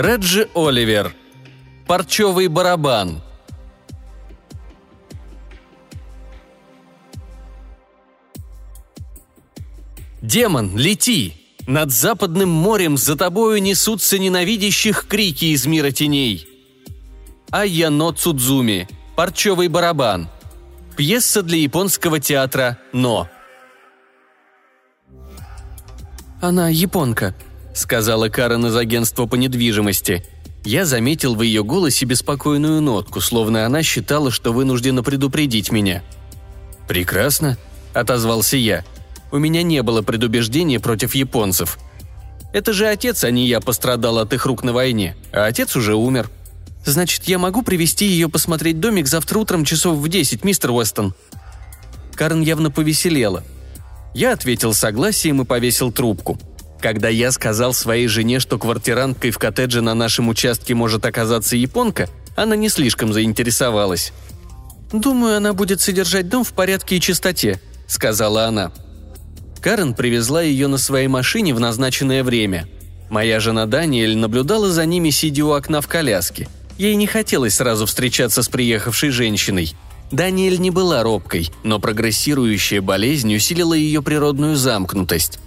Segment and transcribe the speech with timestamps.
[0.00, 1.14] Реджи Оливер.
[1.86, 3.20] Парчевый барабан.
[10.22, 11.34] «Демон, лети!
[11.66, 16.48] Над западным морем за тобою несутся ненавидящих крики из мира теней!»
[17.50, 18.88] Айяно Цудзуми.
[19.16, 20.30] Парчевый барабан.
[20.96, 23.28] Пьеса для японского театра «Но».
[26.40, 27.34] «Она японка»,—
[27.74, 30.24] сказала Карен из агентства по недвижимости.
[30.64, 36.02] Я заметил в ее голосе беспокойную нотку, словно она считала, что вынуждена предупредить меня.
[36.86, 37.56] «Прекрасно»,—
[37.94, 38.84] отозвался я.
[39.32, 41.78] У меня не было предубеждения против японцев.
[42.52, 45.94] Это же отец, а не я, пострадал от их рук на войне, а отец уже
[45.94, 46.28] умер.
[46.84, 51.14] Значит, я могу привести ее посмотреть домик завтра утром часов в десять, мистер Уэстон?»
[52.14, 53.44] Карн явно повеселела.
[54.14, 56.38] Я ответил согласием и повесил трубку.
[56.80, 62.08] Когда я сказал своей жене, что квартиранткой в коттедже на нашем участке может оказаться японка,
[62.36, 64.12] она не слишком заинтересовалась.
[64.92, 68.72] «Думаю, она будет содержать дом в порядке и чистоте»,— сказала она.
[69.60, 72.66] Карен привезла ее на своей машине в назначенное время.
[73.10, 76.48] Моя жена Даниэль наблюдала за ними, сидя у окна в коляске.
[76.78, 79.74] Ей не хотелось сразу встречаться с приехавшей женщиной.
[80.10, 85.38] Даниэль не была робкой, но прогрессирующая болезнь усилила ее природную замкнутость.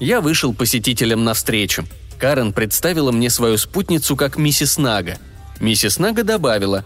[0.00, 1.84] Я вышел посетителям навстречу.
[2.18, 5.18] Карен представила мне свою спутницу как миссис Нага.
[5.60, 6.84] Миссис Нага добавила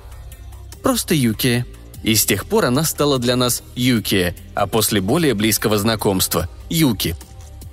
[0.83, 1.65] «Просто Юкия»,
[2.03, 7.17] и с тех пор она стала для нас Юкия, а после более близкого знакомства– Юки.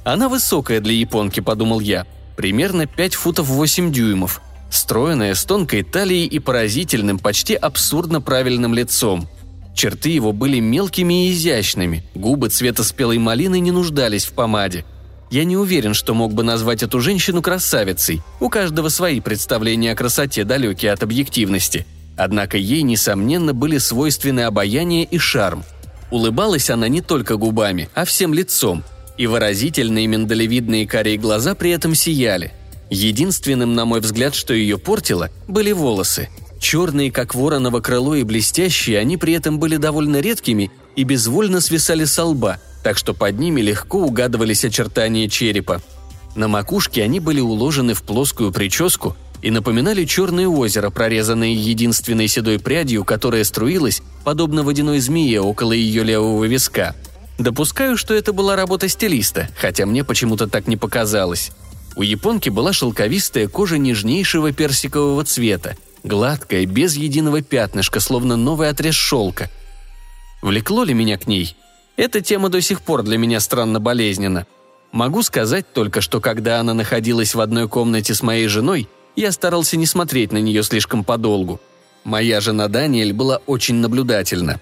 [0.06, 6.28] Она высокая для японки, подумал я, примерно 5 футов 8 дюймов, стройная, с тонкой талией
[6.28, 9.28] и поразительным, почти абсурдно правильным лицом.
[9.76, 14.86] Черты его были мелкими и изящными, губы цвета спелой малины не нуждались в помаде.
[15.32, 18.22] Я не уверен, что мог бы назвать эту женщину красавицей.
[18.40, 21.88] У каждого свои представления о красоте, далекие от объективности–
[22.24, 25.64] Однако ей, несомненно, были свойственны обаяние и шарм.
[26.12, 28.84] Улыбалась она не только губами, а всем лицом,
[29.18, 32.52] и выразительные миндалевидные карие глаза при этом сияли.
[32.92, 36.30] Единственным, на мой взгляд, что ее портило, были волосы.
[36.60, 42.06] Черные, как вороново крыло, и блестящие, они при этом были довольно редкими и безвольно свисали
[42.06, 45.82] со лба, так что под ними легко угадывались очертания черепа.
[46.36, 52.60] На макушке они были уложены в плоскую прическу, и напоминали черное озеро, прорезанное единственной седой
[52.60, 56.96] прядью, которая струилась, подобно водяной змее, около ее левого виска.
[57.40, 61.52] Допускаю, что это была работа стилиста, хотя мне почему-то так не показалось.
[61.96, 68.96] У японки была шелковистая кожа нежнейшего персикового цвета, гладкая, без единого пятнышка, словно новый отрез
[68.96, 69.50] шелка.
[70.42, 71.56] Влекло ли меня к ней?
[71.98, 74.48] Эта тема до сих пор для меня странно болезненна.
[74.92, 79.78] Могу сказать только, что когда она находилась в одной комнате с моей женой– я старался
[79.78, 81.60] не смотреть на нее слишком подолгу.
[82.04, 84.60] Моя жена Даниэль была очень наблюдательна.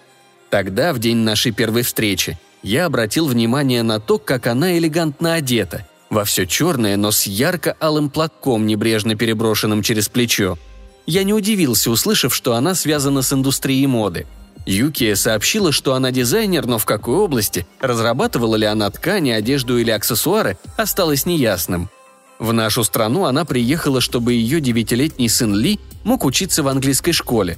[0.50, 5.88] Тогда, в день нашей первой встречи, я обратил внимание на то, как она элегантно одета,
[6.09, 10.57] во все черное, но с ярко-алым платком, небрежно переброшенным через плечо.
[11.06, 14.28] Я не удивился, услышав, что она связана с индустрией моды.
[14.66, 19.92] Юкия сообщила, что она дизайнер, но в какой области, разрабатывала ли она ткани, одежду или
[19.92, 21.90] аксессуары, осталось неясным–
[22.40, 27.58] в нашу страну она приехала, чтобы ее девятилетний сын Ли мог учиться в английской школе.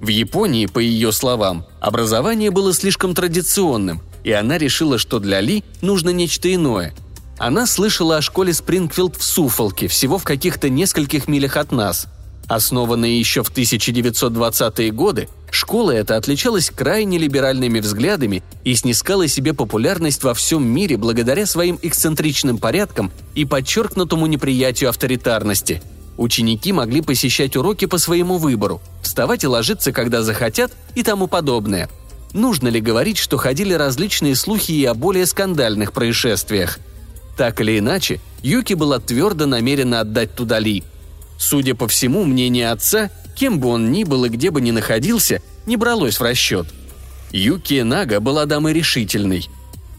[0.00, 5.62] В Японии, по ее словам, образование было слишком традиционным, и она решила, что для Ли
[5.82, 6.94] нужно нечто иное.
[7.38, 12.06] Она слышала о школе Спрингфилд в Суфолке, всего в каких-то нескольких милях от нас–
[12.52, 20.22] Основанная еще в 1920-е годы, школа эта отличалась крайне либеральными взглядами и снискала себе популярность
[20.22, 25.82] во всем мире благодаря своим эксцентричным порядкам и подчеркнутому неприятию авторитарности.
[26.18, 31.88] Ученики могли посещать уроки по своему выбору, вставать и ложиться, когда захотят и тому подобное.
[32.34, 36.80] Нужно ли говорить, что ходили различные слухи и о более скандальных происшествиях?
[37.34, 40.84] Так или иначе, Юки была твердо намерена отдать туда Ли–
[41.44, 45.42] Судя по всему, мнение отца, кем бы он ни был и где бы ни находился,
[45.66, 46.68] не бралось в расчет.
[47.32, 49.48] Юки Нага была дамой решительной.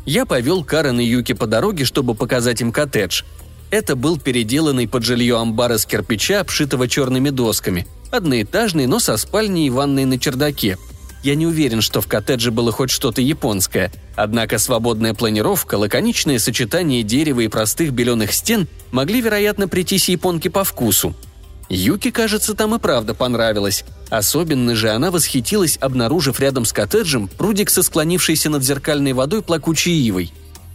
[0.05, 3.23] Я повел Карен и Юки по дороге, чтобы показать им коттедж.
[3.71, 7.87] Это был переделанный под жилье амбар из кирпича, обшитого черными досками.
[8.09, 10.77] Одноэтажный, но со спальней и ванной на чердаке.
[11.23, 13.91] Я не уверен, что в коттедже было хоть что-то японское.
[14.15, 20.63] Однако свободная планировка, лаконичное сочетание дерева и простых беленых стен могли, вероятно, прийтись японке по
[20.63, 21.13] вкусу–
[21.73, 23.83] Юки, кажется, там и правда понравилось.
[24.09, 29.99] Особенно же она восхитилась, обнаружив рядом с коттеджем прудик со склонившейся над зеркальной водой плакучей
[30.07, 30.31] ивой.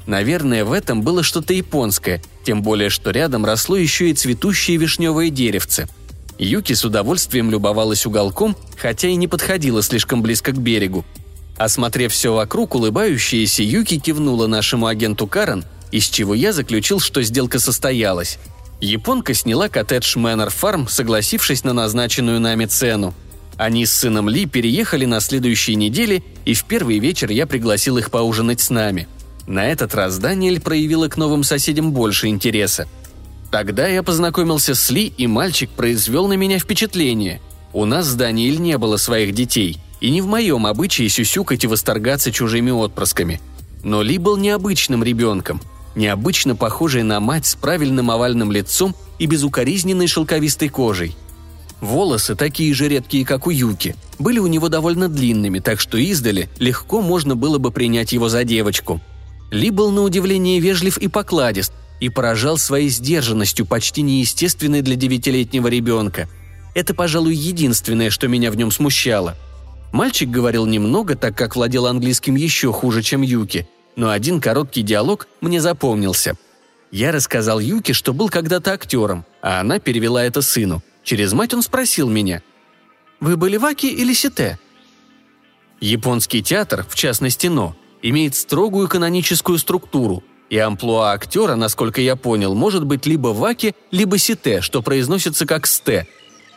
[0.07, 5.31] Наверное, в этом было что-то японское, тем более, что рядом росло еще и цветущее вишневое
[5.31, 5.89] деревце–
[6.39, 11.05] Юки с удовольствием любовалась уголком, хотя и не подходила слишком близко к берегу.
[11.57, 17.59] Осмотрев все вокруг, улыбающаяся Юки кивнула нашему агенту Карен, из чего я заключил, что сделка
[17.59, 18.39] состоялась.
[18.81, 23.13] Японка сняла коттедж Мэннер Фарм, согласившись на назначенную нами цену.
[23.57, 28.13] Они с сыном Ли переехали на следующей неделе, и в первый вечер я пригласил их
[28.13, 29.09] поужинать с нами.
[29.49, 32.87] На этот раз Даниэль проявила к новым соседям больше интереса.
[33.51, 37.41] Тогда я познакомился с Ли, и мальчик произвел на меня впечатление.
[37.73, 41.67] У нас с Даниэль не было своих детей, и не в моем обычае сюсюкать и
[41.67, 43.41] восторгаться чужими отпрысками.
[43.83, 45.61] Но Ли был необычным ребенком,
[45.99, 51.15] необычно похожий на мать с правильным овальным лицом и безукоризненной шелковистой кожей–
[51.81, 56.49] Волосы, такие же редкие, как у Юки, были у него довольно длинными, так что издали
[56.59, 59.01] легко можно было бы принять его за девочку.
[59.51, 65.69] Ли был на удивление вежлив и покладист, и поражал своей сдержанностью, почти неестественной для девятилетнего
[65.69, 66.29] ребенка.
[66.75, 69.37] Это, пожалуй, единственное, что меня в нем смущало.
[69.93, 73.69] Мальчик говорил немного, так как владел английским еще хуже, чем Юки,
[73.99, 76.37] но один короткий диалог мне запомнился.
[76.93, 80.85] Я рассказал Юки, что был когда-то актером, а она перевела это сыну.
[81.03, 82.41] Через мать он спросил меня.
[83.19, 84.61] «Вы были ваки или сите?»
[85.81, 92.55] Японский театр, в частности НО, имеет строгую каноническую структуру, и амплуа актера, насколько я понял,
[92.55, 96.07] может быть либо ваки, либо сите, что произносится как сте.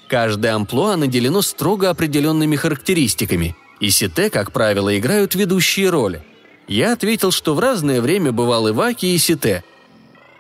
[0.07, 6.21] Каждое амплуа наделено строго определенными характеристиками, и сите, как правило, играют ведущие роли.
[6.67, 9.63] Я ответил, что в разное время бывал и ваки, и сите.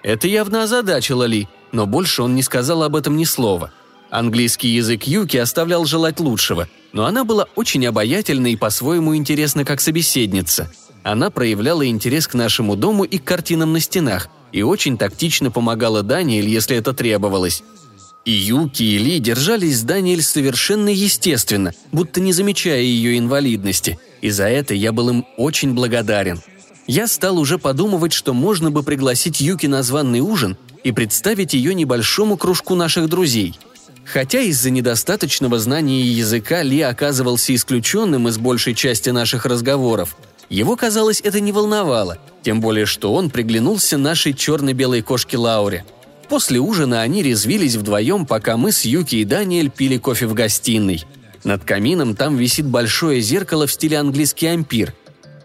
[0.03, 3.71] Это явно озадачило Ли, но больше он не сказал об этом ни слова–
[4.11, 9.79] Английский язык Юки оставлял желать лучшего, но она была очень обаятельна и по-своему интересна как
[9.79, 10.69] собеседница.
[11.03, 16.03] Она проявляла интерес к нашему дому и к картинам на стенах, и очень тактично помогала
[16.03, 17.63] Даниэль, если это требовалось.
[18.23, 24.29] И Юки, и Ли держались с Даниэль совершенно естественно, будто не замечая ее инвалидности, и
[24.29, 26.41] за это я был им очень благодарен.
[26.87, 31.73] Я стал уже подумывать, что можно бы пригласить Юки на званный ужин и представить ее
[31.73, 33.59] небольшому кружку наших друзей–
[34.05, 40.17] Хотя из-за недостаточного знания языка Ли оказывался исключенным из большей части наших разговоров,
[40.49, 45.85] его, казалось, это не волновало, тем более что он приглянулся нашей черно-белой кошке Лауре.
[46.31, 51.03] После ужина они резвились вдвоем, пока мы с Юки и Даниэль пили кофе в гостиной.
[51.43, 54.95] Над камином там висит большое зеркало в стиле английский ампир.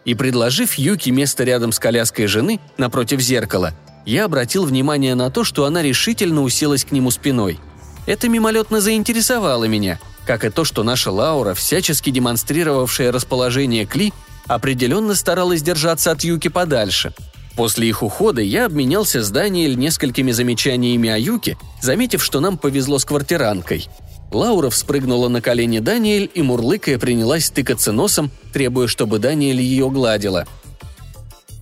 [0.06, 3.74] И предложив Юки место рядом с коляской жены, напротив зеркала,
[4.06, 7.60] я обратил внимание на то, что она решительно уселась к нему спиной–
[8.06, 14.12] это мимолетно заинтересовало меня, как и то, что наша Лаура, всячески демонстрировавшая расположение Кли,
[14.46, 17.12] определенно старалась держаться от Юки подальше.
[17.56, 22.98] После их ухода я обменялся с Даниэль несколькими замечаниями о Юке, заметив, что нам повезло
[22.98, 23.88] с квартиранкой.
[24.30, 30.46] Лаура вспрыгнула на колени Даниэль и, мурлыкая, принялась тыкаться носом, требуя, чтобы Даниэль ее гладила.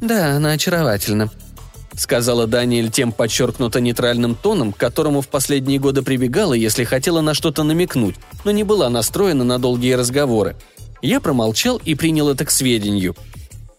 [0.00, 1.30] «Да, она очаровательна»,—
[1.96, 7.34] сказала Даниэль тем подчеркнуто нейтральным тоном, к которому в последние годы прибегала, если хотела на
[7.34, 10.56] что-то намекнуть, но не была настроена на долгие разговоры.
[11.02, 13.14] Я промолчал и принял это к сведению.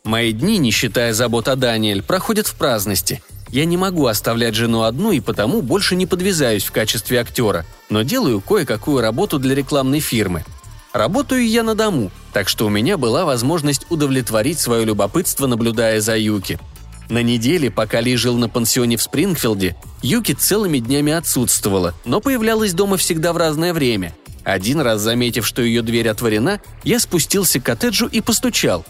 [0.05, 3.21] Мои дни, не считая забот о Даниэль, проходят в праздности.
[3.50, 8.03] Я не могу оставлять жену одну и потому больше не подвязаюсь в качестве актера, но
[8.03, 10.45] делаю кое-какую работу для рекламной фирмы.
[10.93, 16.15] Работаю я на дому, так что у меня была возможность удовлетворить свое любопытство, наблюдая за
[16.15, 16.57] Юки–
[17.09, 22.74] на неделе, пока Ли жил на пансионе в Спрингфилде, Юки целыми днями отсутствовала, но появлялась
[22.74, 24.15] дома всегда в разное время.
[24.43, 28.85] Один раз, заметив, что ее дверь отворена, я спустился к коттеджу и постучал.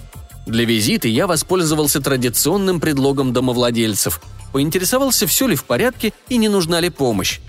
[0.46, 4.22] Для визита я воспользовался традиционным предлогом домовладельцев.
[4.52, 7.40] Поинтересовался, все ли в порядке и не нужна ли помощь.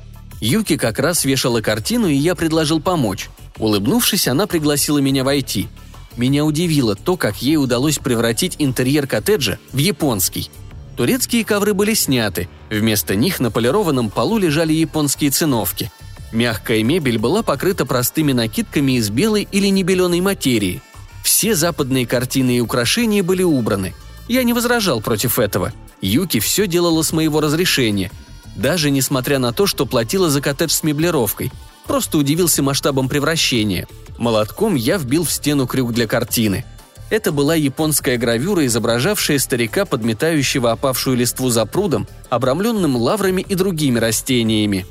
[0.41, 3.29] Юки как раз вешала картину, и я предложил помочь.
[3.59, 5.69] Улыбнувшись, она пригласила меня войти–
[6.17, 10.51] меня удивило то, как ей удалось превратить интерьер коттеджа в японский.
[10.97, 15.93] Турецкие ковры были сняты, вместо них на полированном полу лежали японские циновки.
[16.33, 20.81] Мягкая мебель была покрыта простыми накидками из белой или небеленой материи.
[21.27, 23.95] Все западные картины и украшения были убраны.
[24.29, 25.73] Я не возражал против этого.
[26.01, 28.11] Юки все делала с моего разрешения.
[28.55, 31.53] Даже несмотря на то, что платила за коттедж с меблировкой.
[31.85, 33.87] Просто удивился масштабом превращения–
[34.19, 36.65] Молотком я вбил в стену крюк для картины.
[37.11, 43.99] Это была японская гравюра, изображавшая старика, подметающего опавшую листву за прудом, обрамленным лаврами и другими
[43.99, 44.87] растениями.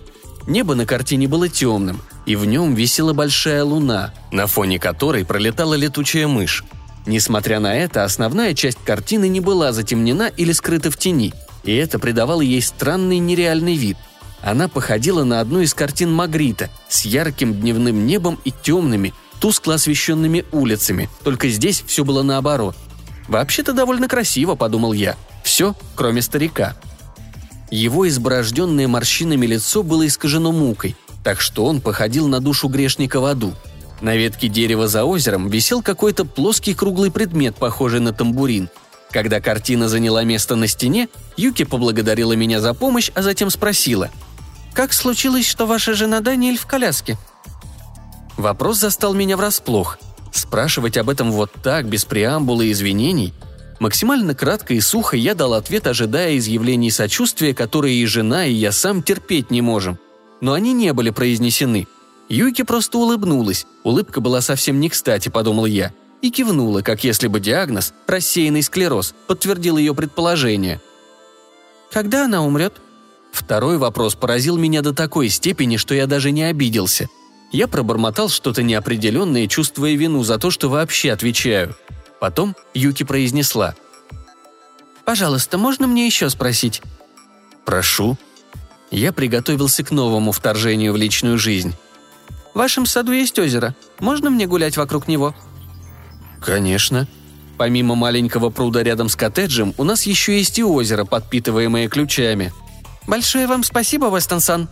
[0.48, 5.76] Небо на картине было темным, и в нем висела большая луна, на фоне которой пролетала
[5.76, 6.64] летучая мышь.
[7.06, 12.00] Несмотря на это, основная часть картины не была затемнена или скрыта в тени, и это
[12.00, 13.98] придавало ей странный нереальный вид–
[14.46, 20.46] Она походила на одну из картин Магрита с ярким дневным небом и темными, тускло освещенными
[20.52, 22.76] улицами, только здесь все было наоборот.
[23.28, 25.16] «Вообще-то довольно красиво»,— подумал я.
[25.44, 26.76] «Все, кроме старика».
[27.72, 33.26] Его изборожденное морщинами лицо было искажено мукой, так что он походил на душу грешника в
[33.26, 33.56] аду.
[34.00, 38.70] На ветке дерева за озером висел какой-то плоский круглый предмет, похожий на тамбурин.
[39.10, 44.12] Когда картина заняла место на стене, Юки поблагодарила меня за помощь, а затем спросила.
[44.74, 47.18] «Как случилось, что ваша жена Даниэль в коляске?»
[48.38, 49.98] Вопрос застал меня врасплох.
[50.32, 53.34] Спрашивать об этом вот так, без преамбулы и извинений?
[53.80, 58.72] Максимально кратко и сухо я дал ответ, ожидая изъявлений сочувствия, которые и жена, и я
[58.72, 59.98] сам терпеть не можем.
[60.46, 61.88] Но они не были произнесены.
[62.30, 63.66] Юки просто улыбнулась.
[63.84, 65.92] Улыбка была совсем не кстати, подумал я.
[66.22, 70.80] И кивнула, как если бы диагноз, рассеянный склероз, подтвердил ее предположение.
[71.92, 72.76] «Когда она умрет?»
[73.32, 77.10] Второй вопрос поразил меня до такой степени, что я даже не обиделся.
[77.52, 81.76] Я пробормотал что-то неопределенное, чувствуя вину за то, что вообще отвечаю.
[82.20, 83.74] Потом Юки произнесла.
[85.06, 86.84] «Пожалуйста, можно мне еще спросить?»
[87.66, 88.16] «Прошу».
[88.96, 91.76] Я приготовился к новому вторжению в личную жизнь.
[92.54, 93.76] В вашем саду есть озеро.
[94.00, 95.36] Можно мне гулять вокруг него?»
[96.42, 97.08] «Конечно»,
[97.58, 102.52] Помимо маленького пруда рядом с коттеджем, у нас еще есть и озеро, подпитываемое ключами.
[103.08, 104.68] «Большое вам спасибо, Вестон-сан!»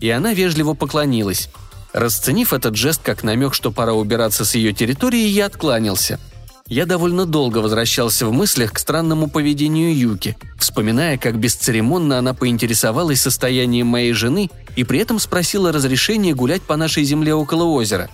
[0.00, 1.50] И она вежливо поклонилась.
[1.92, 6.18] Расценив этот жест как намек, что пора убираться с ее территории, я откланялся–
[6.68, 13.20] я довольно долго возвращался в мыслях к странному поведению Юки, вспоминая, как бесцеремонно она поинтересовалась
[13.20, 18.10] состоянием моей жены и при этом спросила разрешения гулять по нашей земле около озера.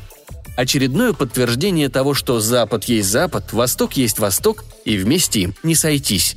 [0.54, 6.36] Очередное подтверждение того, что Запад есть Запад, Восток есть Восток, и вместе им не сойтись.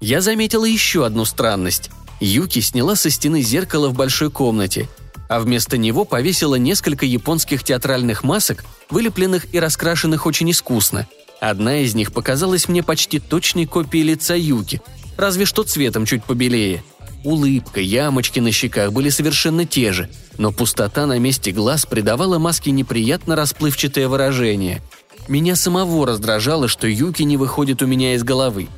[0.00, 1.90] Я заметила еще одну странность.
[2.20, 4.88] Юки сняла со стены зеркало в большой комнате,
[5.28, 11.06] а вместо него повесила несколько японских театральных масок, вылепленных и раскрашенных очень искусно–
[11.40, 14.82] Одна из них показалась мне почти точной копией лица Юки,
[15.16, 16.82] разве что цветом чуть побелее.
[17.24, 22.70] Улыбка, ямочки на щеках были совершенно те же, но пустота на месте глаз придавала маске
[22.70, 24.82] неприятно расплывчатое выражение.
[25.26, 28.68] Меня самого раздражало, что Юки не выходит у меня из головы.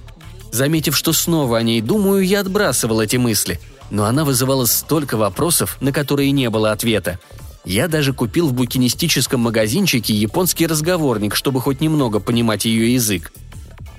[0.50, 5.76] Заметив, что снова о ней думаю, я отбрасывал эти мысли, но она вызывала столько вопросов,
[5.80, 7.20] на которые не было ответа.
[7.64, 13.32] Я даже купил в букинистическом магазинчике японский разговорник, чтобы хоть немного понимать ее язык.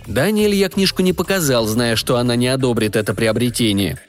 [0.08, 4.00] Даниэль я книжку не показал, зная, что она не одобрит это приобретение.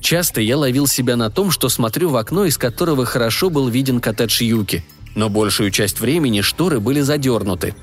[0.00, 4.00] Часто я ловил себя на том, что смотрю в окно, из которого хорошо был виден
[4.00, 4.84] коттедж Юки,
[5.14, 7.74] но большую часть времени шторы были задернуты.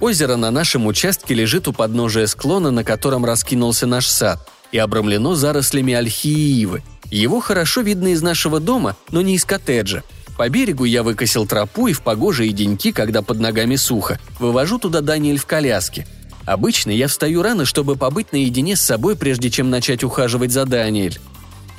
[0.00, 5.34] Озеро на нашем участке лежит у подножия склона, на котором раскинулся наш сад, и обрамлено
[5.34, 6.82] зарослями ольхи и ивы.
[7.10, 10.04] Его хорошо видно из нашего дома, но не из коттеджа–
[10.38, 15.00] по берегу я выкосил тропу и в погожие деньки, когда под ногами сухо, вывожу туда
[15.00, 16.06] Даниэль в коляске.
[16.46, 21.18] Обычно я встаю рано, чтобы побыть наедине с собой, прежде чем начать ухаживать за Даниэль.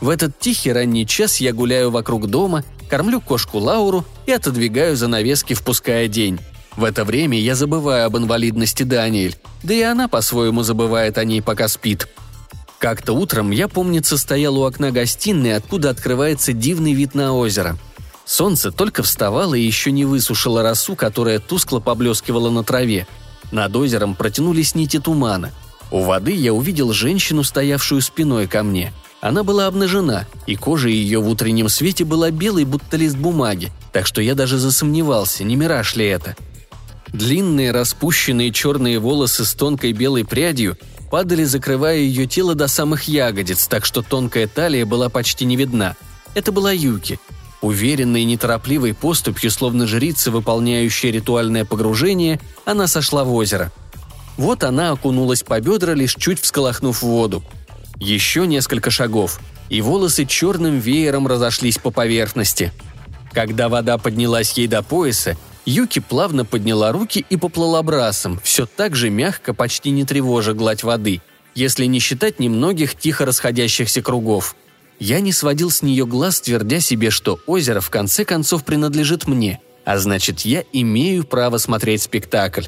[0.01, 5.53] В этот тихий ранний час я гуляю вокруг дома, кормлю кошку Лауру и отодвигаю занавески,
[5.53, 6.37] впуская день.
[6.75, 11.41] В это время я забываю об инвалидности Даниэль, да и она по-своему забывает о ней,
[11.41, 12.09] пока спит.
[12.77, 17.77] Как-то утром я, помнится, стоял у окна гостиной, откуда открывается дивный вид на озеро–
[18.29, 23.07] Солнце только вставало и еще не высушило росу, которая тускло поблескивала на траве.
[23.51, 25.51] Над озером протянулись нити тумана.
[25.89, 28.93] У воды я увидел женщину, стоявшую спиной ко мне.
[29.19, 34.05] Она была обнажена, и кожа ее в утреннем свете была белой, будто лист бумаги, так
[34.05, 36.35] что я даже засомневался, не мираж ли это.
[37.07, 40.77] Длинные распущенные черные волосы с тонкой белой прядью
[41.09, 45.95] падали, закрывая ее тело до самых ягодиц, так что тонкая талия была почти не видна.
[46.35, 47.19] Это была Юки,
[47.61, 53.71] Уверенной и неторопливой поступью, словно жрица, выполняющая ритуальное погружение, она сошла в озеро.
[54.37, 57.43] Вот она окунулась по бедра, лишь чуть всколохнув воду.
[57.97, 62.71] Еще несколько шагов, и волосы черным веером разошлись по поверхности.
[63.33, 65.35] Когда вода поднялась ей до пояса,
[65.65, 70.83] Юки плавно подняла руки и поплыла брасом, все так же мягко, почти не тревожа гладь
[70.83, 71.21] воды,
[71.53, 74.55] если не считать немногих тихо расходящихся кругов–
[74.99, 79.61] я не сводил с нее глаз, твердя себе, что озеро в конце концов принадлежит мне,
[79.85, 82.65] а значит, я имею право смотреть спектакль.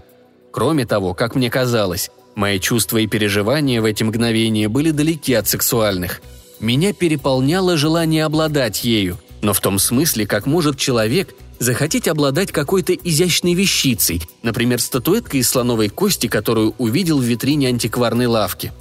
[0.52, 5.48] Кроме того, как мне казалось, мои чувства и переживания в эти мгновения были далеки от
[5.48, 6.22] сексуальных.
[6.60, 12.94] Меня переполняло желание обладать ею, но в том смысле, как может человек захотеть обладать какой-то
[12.94, 18.72] изящной вещицей, например, статуэткой из слоновой кости, которую увидел в витрине антикварной лавки.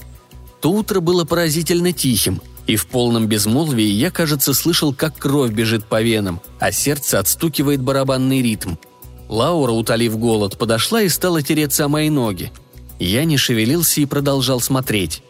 [0.61, 5.85] То утро было поразительно тихим– И в полном безмолвии я, кажется, слышал, как кровь бежит
[5.85, 8.77] по венам, а сердце отстукивает барабанный ритм.
[9.29, 12.53] Лаура, утолив голод, подошла и стала тереться о мои ноги.
[12.99, 15.23] Я не шевелился и продолжал смотреть.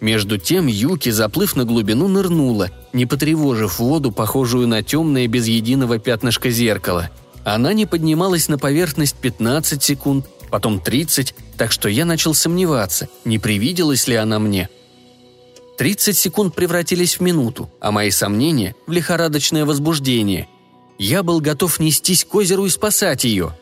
[0.00, 5.98] Между тем Юки, заплыв на глубину, нырнула, не потревожив воду, похожую на темное без единого
[5.98, 7.10] пятнышка зеркала.
[7.44, 13.38] Она не поднималась на поверхность 15 секунд, потом 30, так что я начал сомневаться, не
[13.38, 14.68] привиделась ли она мне–
[15.78, 20.48] 30 секунд превратились в минуту, а мои сомнения– в лихорадочное возбуждение.
[20.98, 23.56] Я был готов нестись к озеру и спасать ее.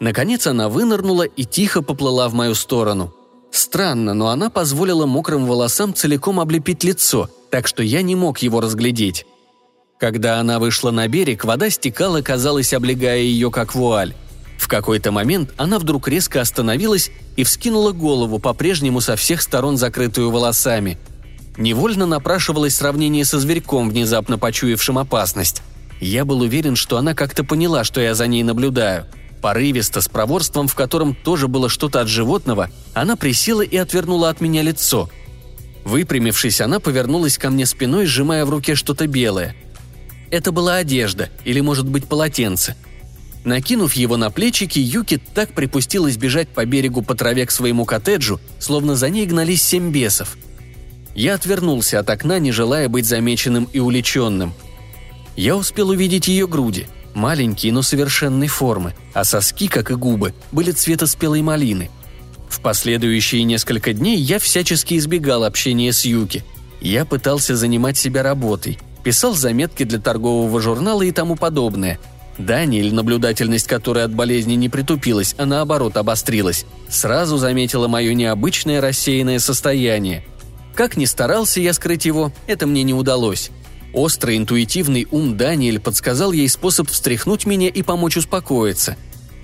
[0.00, 3.14] Наконец она вынырнула и тихо поплыла в мою сторону.
[3.50, 8.62] Странно, но она позволила мокрым волосам целиком облепить лицо, так что я не мог его
[8.62, 9.26] разглядеть.
[9.98, 14.14] Когда она вышла на берег, вода стекала, казалось, облегая ее как вуаль.
[14.56, 20.30] В какой-то момент она вдруг резко остановилась и вскинула голову, по-прежнему со всех сторон закрытую
[20.30, 20.96] волосами–
[21.60, 25.60] Невольно напрашивалось сравнение со зверьком, внезапно почуявшим опасность.
[26.00, 29.04] Я был уверен, что она как-то поняла, что я за ней наблюдаю.
[29.42, 34.40] Порывисто, с проворством, в котором тоже было что-то от животного, она присела и отвернула от
[34.40, 35.10] меня лицо.
[35.84, 39.54] Выпрямившись, она повернулась ко мне спиной, сжимая в руке что-то белое.
[40.30, 42.74] Это была одежда, или, может быть, полотенце.
[43.44, 48.40] Накинув его на плечики, Юки так припустилась бежать по берегу по траве к своему коттеджу,
[48.58, 50.38] словно за ней гнались семь бесов–
[51.14, 54.54] я отвернулся от окна, не желая быть замеченным и уличенным.
[55.36, 60.70] Я успел увидеть ее груди, маленькие, но совершенной формы, а соски, как и губы, были
[60.70, 61.90] цвета спелой малины.
[62.48, 66.44] В последующие несколько дней я всячески избегал общения с Юки.
[66.80, 71.98] Я пытался занимать себя работой, писал заметки для торгового журнала и тому подобное.
[72.38, 79.38] Даниэль, наблюдательность которой от болезни не притупилась, а наоборот обострилась, сразу заметила мое необычное рассеянное
[79.38, 80.24] состояние–
[80.74, 83.50] как ни старался я скрыть его, это мне не удалось.
[83.92, 88.96] Острый интуитивный ум Даниэль подсказал ей способ встряхнуть меня и помочь успокоиться.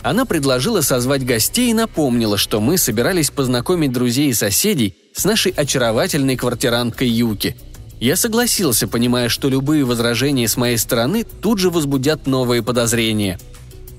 [0.03, 5.51] Она предложила созвать гостей и напомнила, что мы собирались познакомить друзей и соседей с нашей
[5.51, 7.57] очаровательной квартиранткой Юки.
[7.99, 13.41] Я согласился, понимая, что любые возражения с моей стороны тут же возбудят новые подозрения.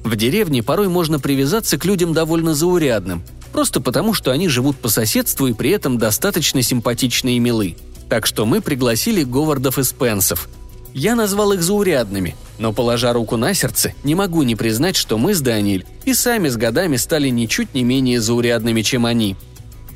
[0.04, 3.24] В деревне порой можно привязаться к людям довольно заурядным–
[3.58, 7.76] Просто потому, что они живут по соседству и при этом достаточно симпатичны и милы.
[8.08, 10.48] Так что мы пригласили Говардов и Спенсов.
[10.93, 15.34] Я назвал их заурядными, но, положа руку на сердце, не могу не признать, что мы
[15.34, 19.36] с Даниэль и сами с годами стали ничуть не менее заурядными, чем они.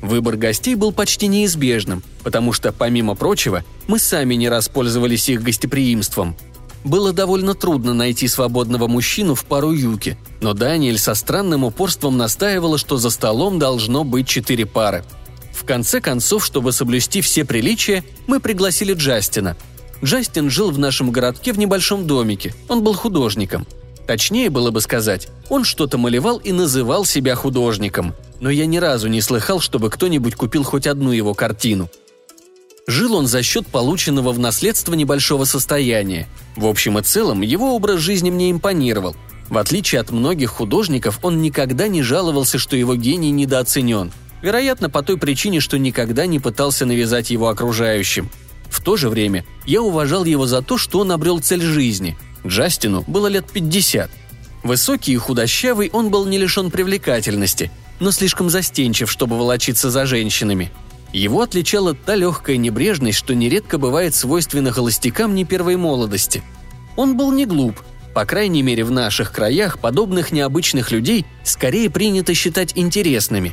[0.00, 6.34] Выбор гостей был почти неизбежным, потому что, помимо прочего, мы сами не распользовались их гостеприимством–
[6.84, 12.78] было довольно трудно найти свободного мужчину в пару юки, но Даниэль со странным упорством настаивала,
[12.78, 15.04] что за столом должно быть четыре пары.
[15.52, 19.56] В конце концов, чтобы соблюсти все приличия, мы пригласили Джастина.
[20.02, 23.66] Джастин жил в нашем городке в небольшом домике, он был художником.
[24.06, 29.06] Точнее было бы сказать, он что-то малевал и называл себя художником, но я ни разу
[29.06, 31.88] не слыхал, чтобы кто-нибудь купил хоть одну его картину–
[32.86, 36.28] Жил он за счет полученного в наследство небольшого состояния.
[36.56, 39.14] В общем и целом, его образ жизни мне импонировал.
[39.48, 44.10] В отличие от многих художников, он никогда не жаловался, что его гений недооценен.
[44.40, 48.30] Вероятно, по той причине, что никогда не пытался навязать его окружающим.
[48.68, 52.18] В то же время я уважал его за то, что он обрел цель жизни.
[52.44, 54.10] Джастину было лет 50.
[54.64, 60.72] Высокий и худощавый он был не лишен привлекательности, но слишком застенчив, чтобы волочиться за женщинами–
[61.12, 66.42] его отличала та легкая небрежность, что нередко бывает свойственна холостякам не первой молодости.
[66.96, 67.80] Он был не глуп,
[68.14, 73.52] по крайней мере в наших краях подобных необычных людей скорее принято считать интересными.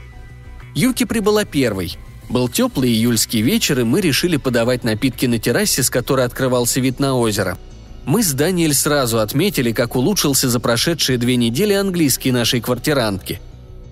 [0.76, 1.98] Юки прибыла первой.
[2.30, 7.00] Был теплый июльский вечер, и мы решили подавать напитки на террасе, с которой открывался вид
[7.00, 7.58] на озеро.
[8.06, 13.41] Мы с Даниэль сразу отметили, как улучшился за прошедшие две недели английский нашей квартирантки–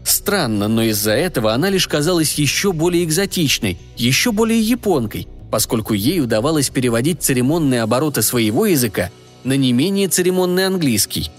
[0.07, 6.21] Странно, но из-за этого она лишь казалась еще более экзотичной, еще более японкой, поскольку ей
[6.21, 9.09] удавалось переводить церемонные обороты своего языка
[9.43, 11.29] на не менее церемонный английский.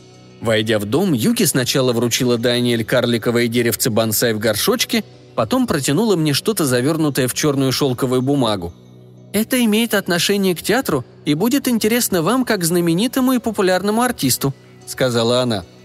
[0.43, 5.03] Войдя в дом, Юки сначала вручила Даниэль карликовое деревце бонсай в горшочке,
[5.35, 8.75] потом протянула мне что-то завернутое в черную шелковую бумагу.
[9.33, 14.53] «Это имеет отношение к театру и будет интересно вам как знаменитому и популярному артисту»,—
[14.87, 15.65] сказала она.—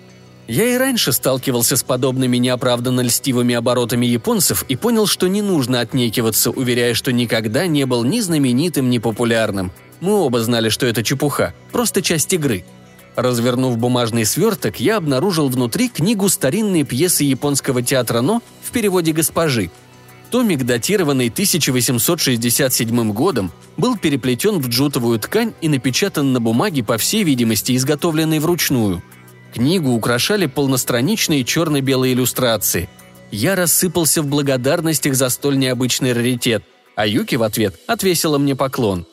[0.48, 5.80] я и раньше сталкивался с подобными неоправданно льстивыми оборотами японцев и понял, что не нужно
[5.80, 9.72] отнекиваться, уверяя, что никогда не был ни знаменитым, ни популярным.
[10.02, 12.66] Мы оба знали, что это чепуха, просто часть игры.
[13.16, 19.70] Развернув бумажный сверток, я обнаружил внутри книгу старинной пьесы японского театра «Но» в переводе госпожи.
[20.32, 27.24] томик, датированный 1867 годом, был переплетен в джутовую ткань и напечатан на бумаге, по всей
[27.24, 29.04] видимости, изготовленной вручную.
[29.54, 32.90] Книгу украшали полностраничные черно-белые иллюстрации.
[33.32, 36.64] Я рассыпался в благодарностях за столь необычный раритет,
[36.96, 39.06] а Юки в ответ отвесила мне поклон.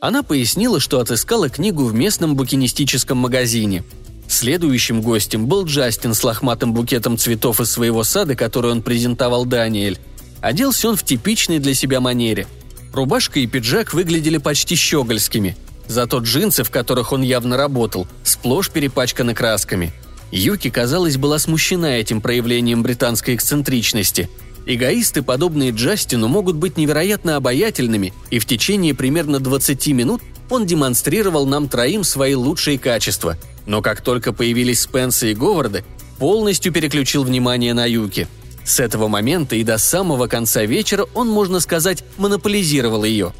[0.00, 3.84] Она пояснила, что отыскала книгу в местном букинистическом магазине.
[4.28, 9.98] Следующим гостем был Джастин с лохматым букетом цветов из своего сада, который он презентовал Даниэль.
[10.42, 12.46] Оделся он в типичной для себя манере.
[12.92, 15.56] Рубашка и пиджак выглядели почти щегольскими.
[15.88, 19.92] Зато джинсы, в которых он явно работал, сплошь перепачканы красками.
[20.32, 24.28] Юки, казалось, была смущена этим проявлением британской эксцентричности.
[24.66, 31.46] Эгоисты, подобные Джастину, могут быть невероятно обаятельными, и в течение примерно 20 минут он демонстрировал
[31.46, 33.36] нам троим свои лучшие качества.
[33.66, 35.84] Но как только появились Спенса и Говарда,
[36.18, 38.26] полностью переключил внимание на Юки–
[38.66, 43.32] с этого момента и до самого конца вечера он, можно сказать, монополизировал ее.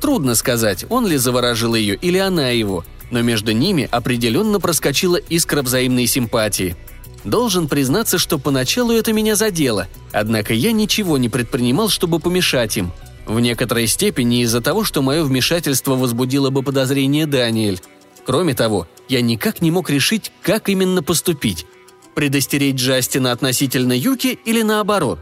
[0.00, 5.62] Трудно сказать, он ли заворожил ее или она его, но между ними определенно проскочила искра
[5.62, 6.76] взаимной симпатии.
[7.24, 12.92] Должен признаться, что поначалу это меня задело, однако я ничего не предпринимал, чтобы помешать им.
[13.26, 17.80] В некоторой степени из-за того, что мое вмешательство возбудило бы подозрение Даниэль.
[18.24, 21.66] Кроме того, я никак не мог решить, как именно поступить–
[22.14, 25.20] Предостеречь Джастина относительно Юки или наоборот?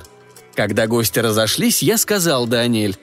[0.55, 2.97] Когда гости разошлись, я сказал Даниэль.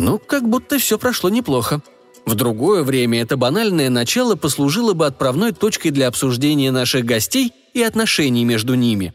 [0.00, 1.82] «Ну, как будто все прошло неплохо.
[2.24, 7.82] В другое время это банальное начало послужило бы отправной точкой для обсуждения наших гостей и
[7.82, 9.12] отношений между ними.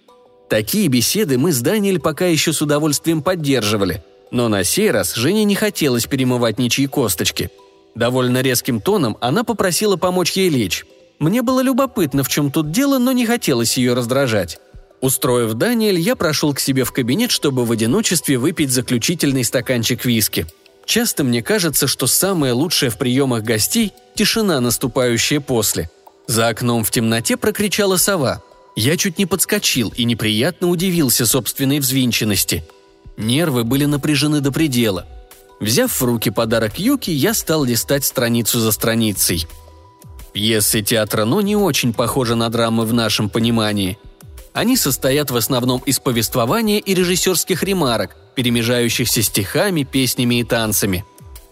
[0.48, 5.44] Такие беседы мы с Даниэль пока еще с удовольствием поддерживали, но на сей раз Жене
[5.44, 7.50] не хотелось перемывать ничьи косточки.
[7.96, 10.86] Довольно резким тоном она попросила помочь ей лечь.
[11.18, 14.60] Мне было любопытно, в чем тут дело, но не хотелось ее раздражать.
[15.02, 20.46] Устроив Даниэль, я прошел к себе в кабинет, чтобы в одиночестве выпить заключительный стаканчик виски.
[20.86, 25.90] Часто мне кажется, что самое лучшее в приемах гостей– тишина, наступающая после.
[26.28, 28.42] За окном в темноте прокричала сова.
[28.76, 32.68] Я чуть не подскочил и неприятно удивился собственной взвинченности.
[33.18, 35.06] Нервы были напряжены до предела.
[35.60, 39.48] Взяв в руки подарок Юки, я стал листать страницу за страницей–
[40.36, 43.98] Пьесы театра «Но» не очень похожи на драмы в нашем понимании.
[44.52, 51.06] Они состоят в основном из повествования и режиссерских ремарок, перемежающихся стихами, песнями и танцами.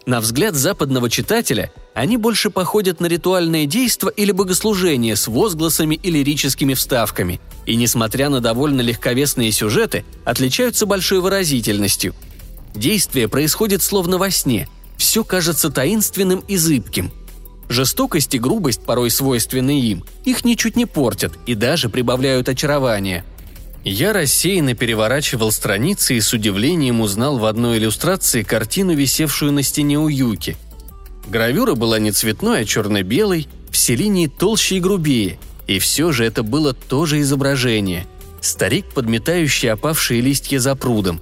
[0.06, 6.12] На взгляд западного читателя они больше походят на ритуальное действо или богослужение с возгласами и
[6.12, 12.14] лирическими вставками, и, несмотря на довольно легковесные сюжеты, отличаются большой выразительностью.
[12.76, 14.68] Действие происходит словно во сне,
[14.98, 17.12] все кажется таинственным и зыбким–
[17.70, 23.24] Жестокость и грубость, порой свойственные им, их ничуть не портят и даже прибавляют очарование.
[23.84, 30.00] Я рассеянно переворачивал страницы и с удивлением узнал в одной иллюстрации картину, висевшую на стене
[30.00, 30.56] у Юки.
[31.28, 36.44] Гравюра была не цветной, а черно-белой, все линии толще и грубее, и все же это
[36.44, 38.06] было тоже изображение.
[38.42, 41.22] Старик, подметающий опавшие листья за прудом.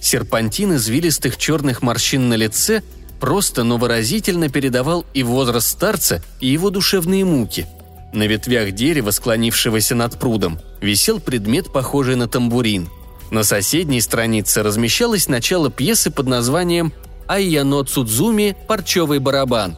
[0.00, 2.82] Серпантин извилистых черных морщин на лице–
[3.18, 7.66] просто, но выразительно передавал и возраст старца, и его душевные муки.
[8.12, 12.88] На ветвях дерева, склонившегося над прудом, висел предмет, похожий на тамбурин.
[13.30, 16.92] На соседней странице размещалось начало пьесы под названием
[17.26, 18.56] «Айяно Цудзуми.
[18.66, 19.76] Парчевый барабан».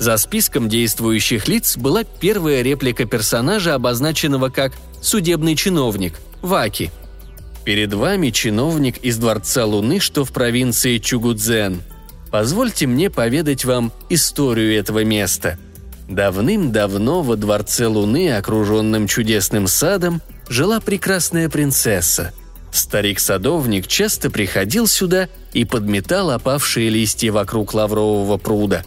[0.00, 6.90] За списком действующих лиц была первая реплика персонажа, обозначенного как «судебный чиновник»– Ваки.
[7.64, 11.82] Перед вами чиновник из Дворца Луны, что в провинции Чугудзен–
[12.30, 15.58] Позвольте мне поведать вам историю этого места.
[16.08, 22.32] Давным-давно во дворце Луны, окруженном чудесным садом, жила прекрасная принцесса.
[22.72, 28.84] Старик-садовник часто приходил сюда и подметал опавшие листья вокруг лаврового пруда.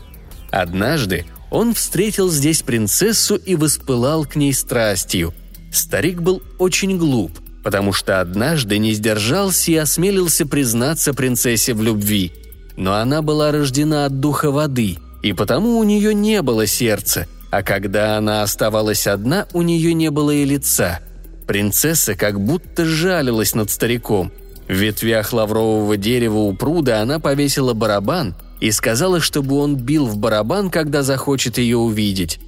[0.51, 5.34] Однажды он встретил здесь принцессу и воспылал к ней страстью.
[5.71, 12.34] Старик был очень глуп, потому что однажды не сдержался и осмелился признаться принцессе в любви–
[12.81, 17.63] но она была рождена от духа воды, и потому у нее не было сердца, а
[17.63, 20.99] когда она оставалась одна, у нее не было и лица.
[21.47, 24.31] Принцесса как будто жалилась над стариком.
[24.67, 30.17] В ветвях лаврового дерева у пруда она повесила барабан и сказала, чтобы он бил в
[30.17, 32.39] барабан, когда захочет ее увидеть.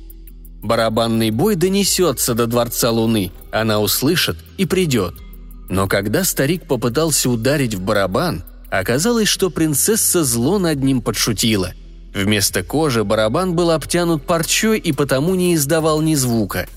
[0.61, 5.15] Барабанный бой донесется до Дворца Луны, она услышит и придет.
[5.69, 11.73] Но когда старик попытался ударить в барабан, Оказалось, что принцесса зло над ним подшутила.
[12.13, 16.67] Вместо кожи барабан был обтянут парчой и потому не издавал ни звука.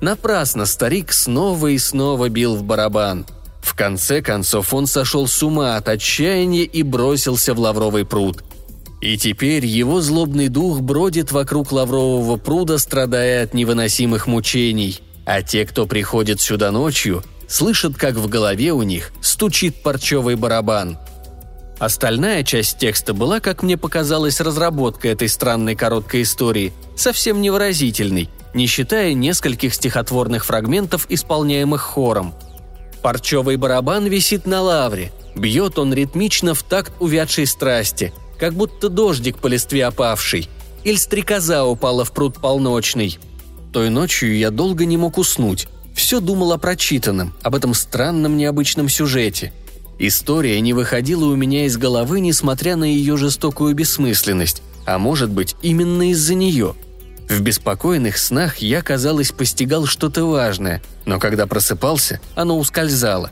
[0.00, 3.26] Напрасно старик снова и снова бил в барабан.
[3.60, 8.42] В конце концов он сошел с ума от отчаяния и бросился в лавровый пруд.
[9.00, 15.00] И теперь его злобный дух бродит вокруг лаврового пруда, страдая от невыносимых мучений.
[15.24, 20.98] А те, кто приходит сюда ночью, слышат, как в голове у них стучит парчевый барабан.
[21.80, 28.66] Остальная часть текста была, как мне показалось, разработкой этой странной короткой истории, совсем невыразительной, не
[28.66, 32.34] считая нескольких стихотворных фрагментов, исполняемых хором.
[33.00, 39.38] Парчевый барабан висит на лавре, бьет он ритмично в такт увядшей страсти, как будто дождик
[39.38, 40.50] по листве опавший,
[40.84, 43.18] или стрекоза упала в пруд полночный.
[43.72, 48.90] Той ночью я долго не мог уснуть, все думал о прочитанном, об этом странном необычном
[48.90, 49.54] сюжете.
[50.00, 55.54] История не выходила у меня из головы, несмотря на ее жестокую бессмысленность, а может быть,
[55.62, 56.74] именно из-за нее–
[57.30, 63.30] в беспокойных снах я, казалось, постигал что-то важное, но когда просыпался, оно ускользало.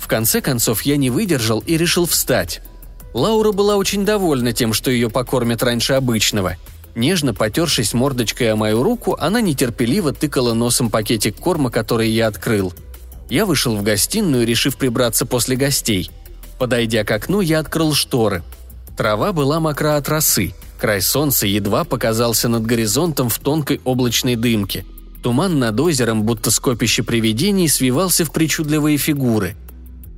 [0.00, 2.62] В конце концов я не выдержал и решил встать.
[3.12, 6.56] Лаура была очень довольна тем, что ее покормят раньше обычного.
[6.94, 12.72] Нежно потершись мордочкой о мою руку, она нетерпеливо тыкала носом пакетик корма, который я открыл.
[13.28, 16.10] Я вышел в гостиную, решив прибраться после гостей.
[16.58, 18.42] Подойдя к окну, я открыл шторы.
[18.96, 24.84] Трава была мокра от росы– Край солнца едва показался над горизонтом в тонкой облачной дымке.
[25.22, 29.56] Туман над озером, будто скопище привидений, свивался в причудливые фигуры.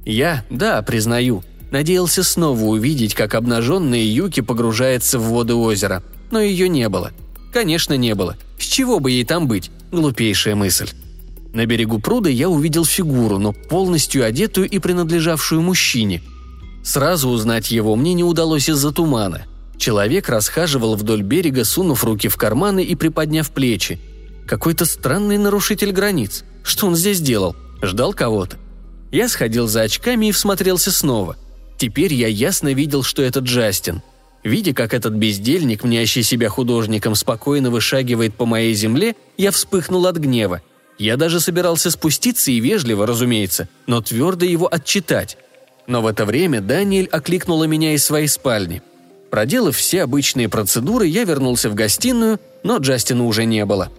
[0.05, 6.03] Я, да, признаю, надеялся снова увидеть, как обнаженная Юки погружается в воды озера.
[6.31, 7.13] Но ее не было.
[7.53, 8.37] Конечно, не было.
[8.59, 9.71] С чего бы ей там быть?
[9.93, 10.91] Глупейшая мысль.
[11.53, 16.23] На берегу пруда я увидел фигуру, но полностью одетую и принадлежавшую мужчине.
[16.83, 19.47] Сразу узнать его мне не удалось из-за тумана–
[19.79, 24.01] Человек расхаживал вдоль берега, сунув руки в карманы и приподняв плечи.
[24.47, 26.45] Какой-то странный нарушитель границ.
[26.65, 27.55] Что он здесь делал?
[27.81, 28.57] Ждал кого-то.
[29.13, 31.37] Я сходил за очками и всмотрелся снова.
[31.79, 34.03] Теперь я ясно видел, что это Джастин.
[34.43, 40.17] Видя, как этот бездельник, мнящий себя художником, спокойно вышагивает по моей земле, я вспыхнул от
[40.17, 40.61] гнева.
[40.99, 45.39] Я даже собирался спуститься и вежливо, разумеется, но твердо его отчитать.
[45.87, 48.83] Но в это время Даниэль окликнула меня из своей спальни.
[49.31, 53.91] Проделав все обычные процедуры, я вернулся в гостиную, но Джастина уже не было.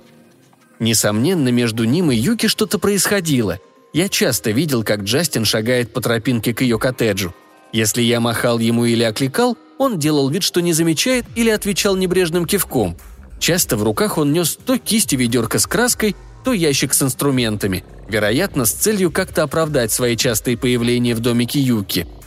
[0.79, 3.59] Несомненно, между ним и Юки что-то происходило.
[3.93, 7.33] Я часто видел, как Джастин шагает по тропинке к ее коттеджу.
[7.71, 12.45] Если я махал ему или окликал, он делал вид, что не замечает или отвечал небрежным
[12.45, 12.97] кивком.
[13.39, 17.83] Часто в руках он нес то кисть и ведерко с краской, то ящик с инструментами,
[18.07, 22.07] вероятно, с целью как-то оправдать свои частые появления в домике Юки–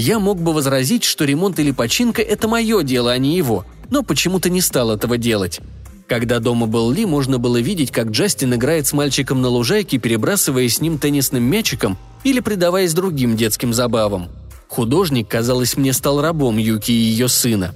[0.00, 4.04] я мог бы возразить, что ремонт или починка– это мое дело, а не его, но
[4.04, 5.58] почему-то не стал этого делать.
[6.06, 10.68] Когда дома был Ли, можно было видеть, как Джастин играет с мальчиком на лужайке, перебрасывая
[10.68, 14.28] с ним теннисным мячиком или предаваясь другим детским забавам.
[14.68, 17.74] Художник, казалось мне, стал рабом Юки и ее сына.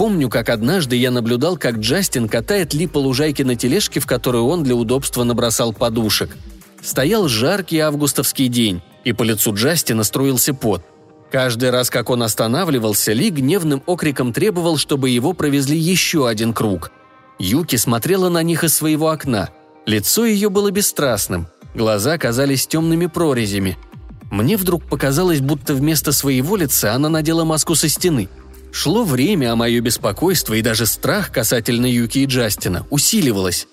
[0.00, 4.46] Помню, как однажды я наблюдал, как Джастин катает Ли по лужайке на тележке, в которую
[4.46, 6.38] он для удобства набросал подушек.
[6.80, 10.82] Стоял жаркий августовский день, и по лицу Джастина струился пот.
[11.30, 16.92] Каждый раз, как он останавливался, Ли гневным окриком требовал, чтобы его провезли еще один круг.
[17.38, 19.50] Юки смотрела на них из своего окна.
[19.84, 23.76] Лицо ее было бесстрастным, глаза казались темными прорезями.
[24.30, 28.30] Мне вдруг показалось, будто вместо своего лица она надела маску со стены.
[28.72, 33.66] Шло время, а мое беспокойство и даже страх касательно Юки и Джастина усиливалось.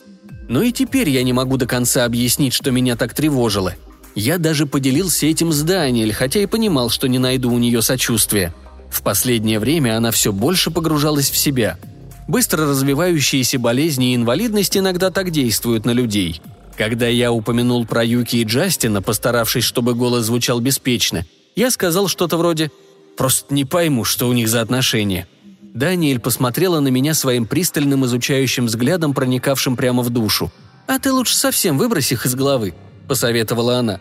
[0.50, 3.76] Но и теперь я не могу до конца объяснить, что меня так тревожило–
[4.20, 8.52] я даже поделился этим с Даниэль, хотя и понимал, что не найду у нее сочувствия.
[8.90, 11.78] В последнее время она все больше погружалась в себя.
[12.28, 16.42] Быстро развивающиеся болезни и инвалидность иногда так действуют на людей.
[16.76, 21.24] Когда я упомянул про Юки и Джастина, постаравшись, чтобы голос звучал беспечно,
[21.56, 22.72] я сказал что-то вроде
[23.18, 25.28] «Просто не пойму, что у них за отношения».
[25.62, 30.52] Даниэль посмотрела на меня своим пристальным изучающим взглядом, проникавшим прямо в душу.
[30.88, 32.74] «А ты лучше совсем выбрось их из головы»,–
[33.08, 34.00] посоветовала она.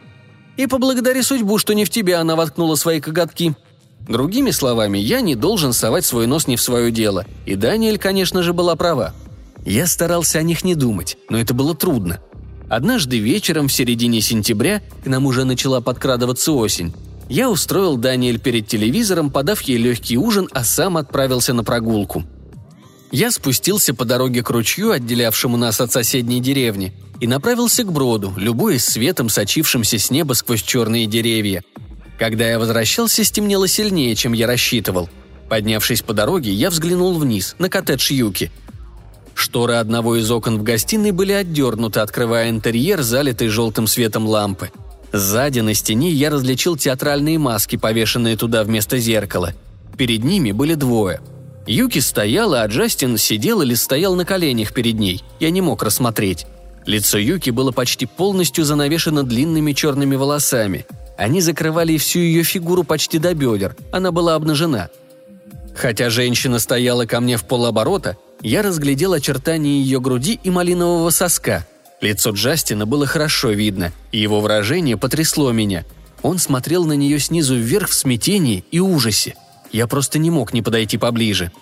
[0.56, 3.54] «И поблагодари судьбу, что не в тебя она воткнула свои коготки».
[4.08, 7.26] Другими словами, я не должен совать свой нос не в свое дело.
[7.44, 9.12] И Даниэль, конечно же, была права.
[9.64, 12.20] Я старался о них не думать, но это было трудно.
[12.68, 16.94] Однажды вечером в середине сентября к нам уже начала подкрадываться осень.
[17.28, 22.24] Я устроил Даниэль перед телевизором, подав ей легкий ужин, а сам отправился на прогулку.
[23.10, 28.32] Я спустился по дороге к ручью, отделявшему нас от соседней деревни, и направился к броду,
[28.36, 31.64] любуясь светом, сочившимся с неба сквозь черные деревья.
[32.18, 35.08] Когда я возвращался, стемнело сильнее, чем я рассчитывал.
[35.48, 38.50] Поднявшись по дороге, я взглянул вниз, на коттедж Юки.
[39.34, 44.70] Шторы одного из окон в гостиной были отдернуты, открывая интерьер, залитый желтым светом лампы.
[45.18, 49.54] Сзади на стене я различил театральные маски, повешенные туда вместо зеркала.
[49.96, 51.20] Перед ними были двое.
[51.66, 55.22] Юки стояла, а Джастин сидел или стоял на коленях перед ней.
[55.40, 56.46] Я не мог рассмотреть.
[56.84, 60.86] Лицо Юки было почти полностью занавешено длинными черными волосами.
[61.18, 63.74] Они закрывали всю ее фигуру почти до бедер.
[63.90, 64.90] Она была обнажена.
[65.74, 71.66] Хотя женщина стояла ко мне в полоборота, я разглядел очертания ее груди и малинового соска.
[72.00, 75.84] Лицо Джастина было хорошо видно, и его выражение потрясло меня.
[76.22, 79.34] Он смотрел на нее снизу вверх в смятении и ужасе.
[79.72, 81.52] Я просто не мог не подойти поближе.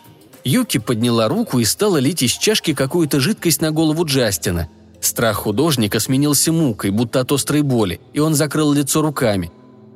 [0.45, 4.69] Юки подняла руку и стала лить из чашки какую-то жидкость на голову Джастина–
[5.05, 9.53] Страх художника сменился мукой, будто от острой боли, и он закрыл лицо руками.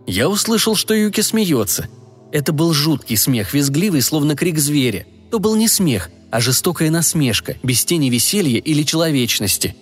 [0.07, 1.89] Я услышал, что Юки смеется.
[2.31, 5.07] Это был жуткий смех, визгливый, словно крик зверя.
[5.31, 9.75] То был не смех, а жестокая насмешка, без тени веселья или человечности.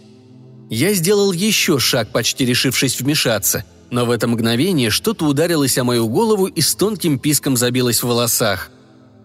[0.70, 6.08] Я сделал еще шаг, почти решившись вмешаться, но в это мгновение что-то ударилось о мою
[6.08, 8.70] голову и с тонким писком забилось в волосах.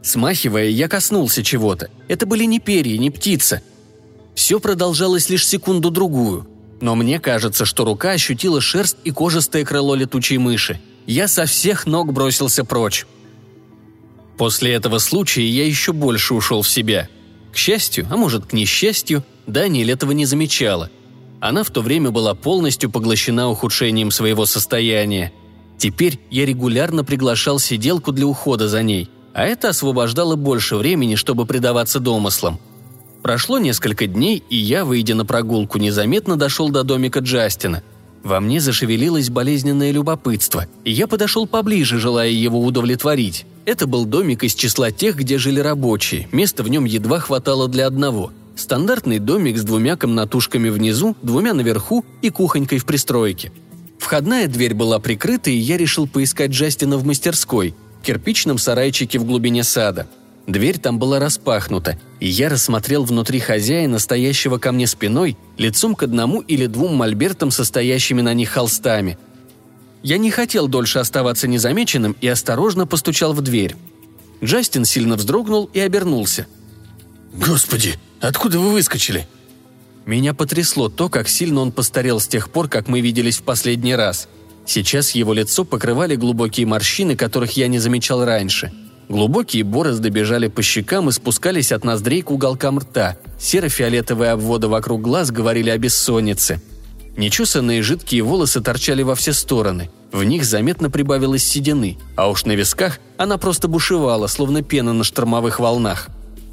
[0.03, 1.89] Смахивая, я коснулся чего-то.
[2.07, 3.61] Это были не перья, не птица,
[4.35, 6.47] все продолжалось лишь секунду-другую.
[6.79, 10.81] Но мне кажется, что рука ощутила шерсть и кожистое крыло летучей мыши.
[11.05, 13.05] Я со всех ног бросился прочь.
[14.37, 17.07] После этого случая я еще больше ушел в себя.
[17.51, 20.89] К счастью, а может к несчастью, Даниэль этого не замечала.
[21.41, 25.33] Она в то время была полностью поглощена ухудшением своего состояния.
[25.77, 31.45] Теперь я регулярно приглашал сиделку для ухода за ней, а это освобождало больше времени, чтобы
[31.45, 32.59] предаваться домыслам–
[33.21, 37.83] Прошло несколько дней, и я, выйдя на прогулку, незаметно дошел до домика Джастина.
[38.23, 43.45] Во мне зашевелилось болезненное любопытство, и я подошел поближе, желая его удовлетворить.
[43.65, 47.87] Это был домик из числа тех, где жили рабочие, места в нем едва хватало для
[47.87, 48.31] одного.
[48.55, 53.51] Стандартный домик с двумя комнатушками внизу, двумя наверху и кухонькой в пристройке.
[53.99, 59.63] Входная дверь была прикрыта, и я решил поискать Джастина в мастерской, кирпичном сарайчике в глубине
[59.63, 60.07] сада–
[60.47, 66.03] Дверь там была распахнута, и я рассмотрел внутри хозяина, стоящего ко мне спиной, лицом к
[66.03, 69.17] одному или двум мольбертам, состоящими на них холстами.
[70.03, 73.75] Я не хотел дольше оставаться незамеченным и осторожно постучал в дверь.
[74.43, 76.47] Джастин сильно вздрогнул и обернулся.
[77.33, 79.27] «Господи, откуда вы выскочили?»
[80.05, 83.95] Меня потрясло то, как сильно он постарел с тех пор, как мы виделись в последний
[83.95, 84.27] раз.
[84.65, 88.71] Сейчас его лицо покрывали глубокие морщины, которых я не замечал раньше–
[89.11, 93.17] Глубокие борозды бежали по щекам и спускались от ноздрей к уголкам рта.
[93.37, 96.61] Серо-фиолетовые обводы вокруг глаз говорили о бессоннице.
[97.17, 99.91] Нечесанные жидкие волосы торчали во все стороны.
[100.13, 105.03] В них заметно прибавилось седины, а уж на висках она просто бушевала, словно пена на
[105.03, 106.07] штормовых волнах.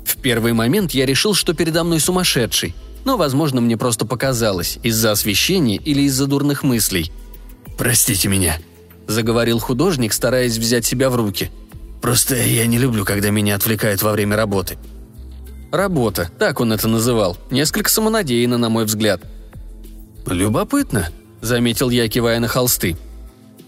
[0.09, 5.12] В первый момент я решил, что передо мной сумасшедший, но, возможно, мне просто показалось, из-за
[5.12, 7.12] освещения или из-за дурных мыслей.
[7.77, 8.59] «Простите меня»,—
[9.07, 11.51] заговорил художник, стараясь взять себя в руки—
[12.01, 14.79] Просто я не люблю, когда меня отвлекают во время работы».
[15.71, 17.37] «Работа», так он это называл.
[17.51, 19.21] Несколько самонадеянно, на мой взгляд.
[20.27, 21.11] «Любопытно»,—
[21.42, 22.97] заметил я, кивая на холсты.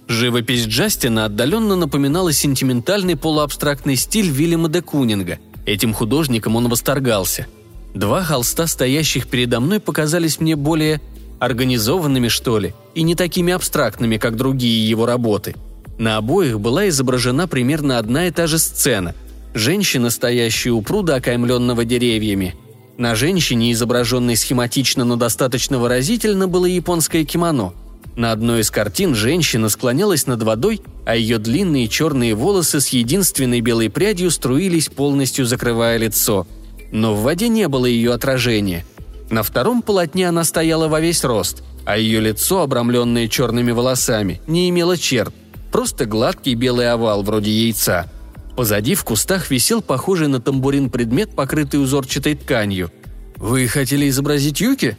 [0.08, 5.38] Живопись Джастина отдаленно напоминала сентиментальный полуабстрактный стиль Вильяма де Кунинга.
[5.70, 7.46] Этим художником он восторгался.
[7.94, 11.00] Два холста, стоящих передо мной, показались мне более
[11.38, 15.54] организованными, что ли, и не такими абстрактными, как другие его работы—
[16.00, 19.14] на обоих была изображена примерно одна и та же сцена.
[19.52, 22.54] Женщина, стоящая у пруда, окаймленного деревьями.
[22.96, 27.74] На женщине, изображенной схематично, но достаточно выразительно, было японское кимоно.
[28.20, 33.62] На одной из картин женщина склонялась над водой, а ее длинные черные волосы с единственной
[33.62, 36.46] белой прядью струились, полностью закрывая лицо.
[36.92, 38.84] Но в воде не было ее отражения.
[39.30, 44.68] На втором полотне она стояла во весь рост, а ее лицо, обрамленное черными волосами, не
[44.68, 45.34] имело черт.
[45.72, 48.12] Просто гладкий белый овал, вроде яйца.
[48.54, 52.92] Позади в кустах висел похожий на тамбурин предмет, покрытый узорчатой тканью.
[53.36, 54.98] «Вы хотели изобразить Юки?»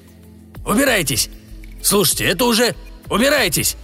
[0.66, 1.30] «Убирайтесь!
[1.84, 2.76] Слушайте, это уже...
[3.12, 3.76] Убирайтесь!»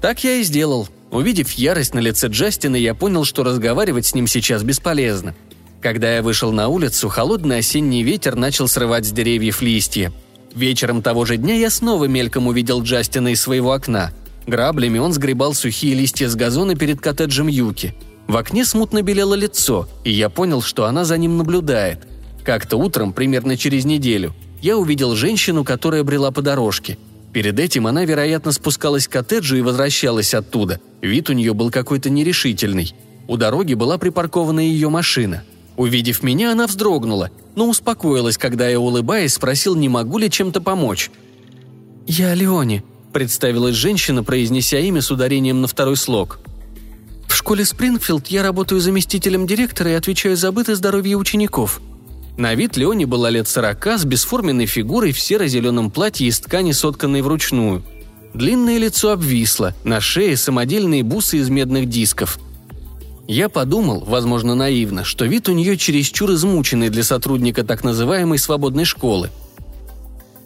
[0.00, 0.88] Так я и сделал.
[1.10, 5.34] Увидев ярость на лице Джастина, я понял, что разговаривать с ним сейчас бесполезно.
[5.82, 10.12] Когда я вышел на улицу, холодный осенний ветер начал срывать с деревьев листья.
[10.54, 14.12] Вечером того же дня я снова мельком увидел Джастина из своего окна.
[14.46, 17.94] Граблями он сгребал сухие листья с газона перед коттеджем Юки.
[18.28, 22.06] В окне смутно белело лицо, и я понял, что она за ним наблюдает.
[22.44, 26.98] Как-то утром, примерно через неделю, я увидел женщину, которая брела по дорожке.
[27.32, 30.80] Перед этим она, вероятно, спускалась к коттеджу и возвращалась оттуда.
[31.00, 32.92] Вид у нее был какой-то нерешительный.
[33.28, 35.44] У дороги была припаркована ее машина.
[35.76, 41.10] Увидев меня, она вздрогнула, но успокоилась, когда я, улыбаясь, спросил, не могу ли чем-то помочь.
[42.06, 46.40] «Я Леони»,– представилась женщина, произнеся имя с ударением на второй слог.
[47.28, 51.80] «В школе Спрингфилд я работаю заместителем директора и отвечаю за быт и здоровье учеников».
[52.36, 57.22] На вид Леони была лет сорока, с бесформенной фигурой в серо-зеленом платье из ткани, сотканной
[57.22, 57.82] вручную.
[58.34, 62.38] Длинное лицо обвисло, на шее самодельные бусы из медных дисков–
[63.30, 68.84] я подумал, возможно, наивно, что вид у нее чересчур измученный для сотрудника так называемой свободной
[68.84, 69.30] школы.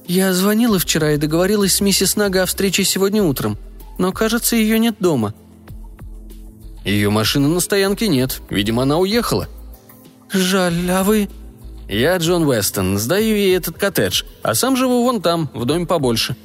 [0.06, 3.56] «Я звонила вчера и договорилась с миссис Нага о встрече сегодня утром,
[3.96, 5.32] но, кажется, ее нет дома».
[6.84, 8.42] «Ее машины на стоянке нет.
[8.50, 9.48] Видимо, она уехала».
[10.30, 11.30] «Жаль, а вы...»
[11.88, 12.98] «Я Джон Вестон.
[12.98, 16.36] Сдаю ей этот коттедж, а сам живу вон там, в доме побольше».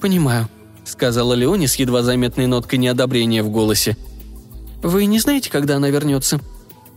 [0.00, 0.48] «Понимаю»,—
[0.84, 3.96] сказала Леони с едва заметной ноткой неодобрения в голосе.
[4.82, 6.40] «Вы не знаете, когда она вернется?»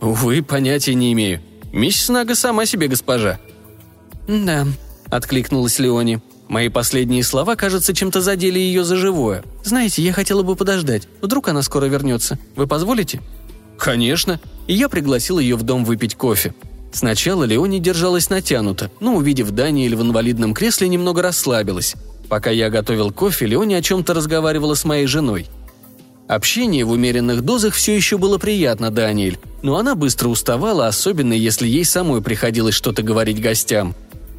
[0.00, 1.40] «Увы, понятия не имею.
[1.72, 3.38] Миссис Нага сама себе госпожа».
[4.26, 4.66] «Да»,—
[5.10, 6.20] откликнулась Леони.
[6.48, 9.44] Мои последние слова, кажется, чем-то задели ее за живое.
[9.64, 11.08] «Знаете, я хотела бы подождать.
[11.20, 12.38] Вдруг она скоро вернется.
[12.56, 13.20] Вы позволите?»
[13.78, 14.40] «Конечно».
[14.66, 16.54] И я пригласил ее в дом выпить кофе.
[16.92, 21.94] Сначала Леони держалась натянуто, но, увидев Даниэль в инвалидном кресле, немного расслабилась.
[22.28, 25.46] Пока я готовил кофе, Леони о чем-то разговаривала с моей женой.
[26.28, 31.66] Общение в умеренных дозах все еще было приятно Даниэль, но она быстро уставала, особенно если
[31.66, 33.94] ей самой приходилось что-то говорить гостям.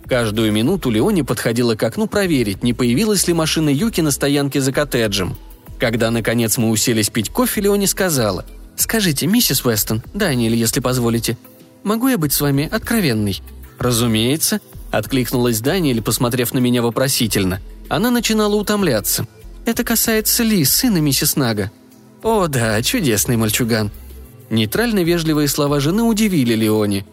[0.07, 4.71] Каждую минуту Леони подходила к окну проверить, не появилась ли машина Юки на стоянке за
[4.71, 5.35] коттеджем.
[5.79, 8.45] Когда, наконец, мы уселись пить кофе, Леони сказала.
[8.75, 11.37] «Скажите, миссис Уэстон, Даниэль, если позволите,
[11.83, 13.41] могу я быть с вами откровенной?»
[13.77, 14.61] «Разумеется»,—
[14.91, 17.61] откликнулась Даниэль, посмотрев на меня вопросительно.
[17.87, 19.27] Она начинала утомляться.
[19.65, 21.71] «Это касается Ли, сына миссис Нага»,
[22.23, 23.91] «О, да, чудесный мальчуган».
[24.49, 27.05] Нейтрально вежливые слова жены удивили Леони.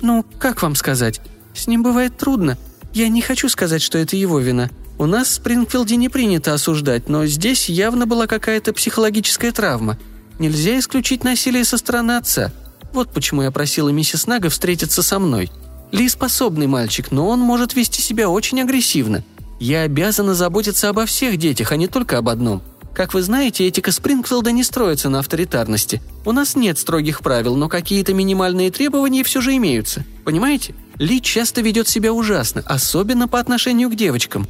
[0.00, 1.20] «Ну, как вам сказать?
[1.54, 2.58] С ним бывает трудно.
[2.92, 4.70] Я не хочу сказать, что это его вина.
[4.98, 9.98] У нас в Спрингфилде не принято осуждать, но здесь явно была какая-то психологическая травма.
[10.38, 12.52] Нельзя исключить насилие со стороны отца.
[12.94, 15.50] Вот почему я просила миссис Нага встретиться со мной.
[15.92, 19.22] Ли способный мальчик, но он может вести себя очень агрессивно.
[19.60, 22.62] Я обязана заботиться обо всех детях, а не только об одном–
[22.94, 26.00] как вы знаете, этика Спрингфилда не строится на авторитарности.
[26.24, 30.04] У нас нет строгих правил, но какие-то минимальные требования все же имеются.
[30.24, 30.76] Понимаете?
[30.98, 34.46] Ли часто ведет себя ужасно, особенно по отношению к девочкам.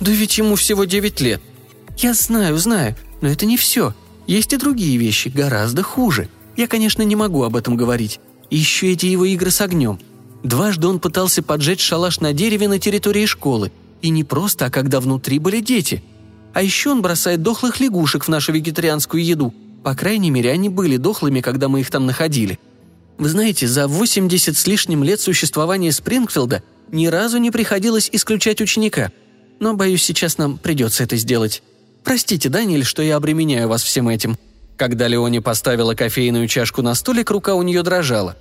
[0.00, 1.40] Да ведь ему всего 9 лет.
[1.96, 3.94] Я знаю, знаю, но это не все.
[4.26, 6.28] Есть и другие вещи, гораздо хуже.
[6.56, 8.20] Я, конечно, не могу об этом говорить.
[8.50, 9.98] Еще эти его игры с огнем.
[10.42, 13.72] Дважды он пытался поджечь шалаш на дереве на территории школы.
[14.02, 16.02] И не просто, а когда внутри были дети–
[16.54, 19.52] а еще он бросает дохлых лягушек в нашу вегетарианскую еду.
[19.82, 22.58] По крайней мере, они были дохлыми, когда мы их там находили.
[23.18, 29.10] Вы знаете, за 80 с лишним лет существования Спрингфилда ни разу не приходилось исключать ученика.
[29.58, 31.62] Но, боюсь, сейчас нам придется это сделать.
[32.04, 34.38] Простите, Даниэль, что я обременяю вас всем этим».
[34.76, 38.36] Когда Леони поставила кофейную чашку на столик, рука у нее дрожала.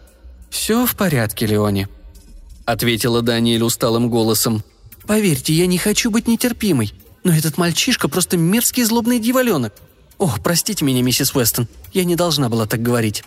[0.50, 1.88] «Все в порядке, Леони»,—
[2.66, 4.64] ответила Даниэль усталым голосом.
[5.06, 6.94] «Поверьте, я не хочу быть нетерпимой.
[7.24, 9.74] Но этот мальчишка просто мерзкий злобный дьяволенок.
[10.18, 13.24] Ох, простите меня, миссис Уэстон, я не должна была так говорить».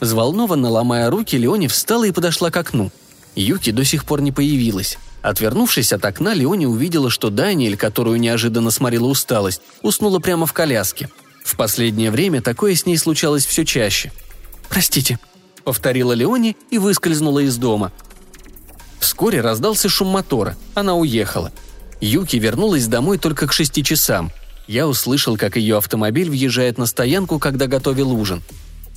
[0.00, 2.90] Взволнованно ломая руки, Леони встала и подошла к окну.
[3.34, 4.98] Юки до сих пор не появилась.
[5.22, 11.10] Отвернувшись от окна, Леони увидела, что Даниэль, которую неожиданно сморила усталость, уснула прямо в коляске.
[11.44, 14.12] В последнее время такое с ней случалось все чаще.
[14.68, 15.18] «Простите»,—
[15.64, 17.92] повторила Леони и выскользнула из дома.
[19.00, 20.56] Вскоре раздался шум мотора.
[20.74, 21.52] Она уехала.
[22.00, 24.30] Юки вернулась домой только к шести часам.
[24.66, 28.42] Я услышал, как ее автомобиль въезжает на стоянку, когда готовил ужин.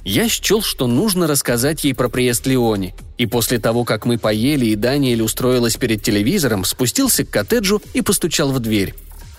[0.06, 4.66] Я счел, что нужно рассказать ей про приезд Леони, и после того, как мы поели
[4.66, 8.94] и Даниэль устроилась перед телевизором, спустился к коттеджу и постучал в дверь.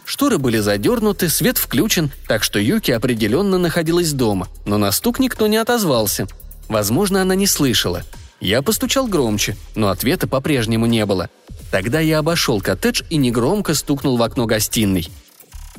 [0.05, 5.47] Шторы были задернуты, свет включен, так что Юки определенно находилась дома, но на стук никто
[5.47, 6.27] не отозвался.
[6.69, 8.03] Возможно, она не слышала.
[8.41, 11.31] Я постучал громче, но ответа по-прежнему не было–
[11.75, 15.09] Тогда я обошел коттедж и негромко стукнул в окно гостиной.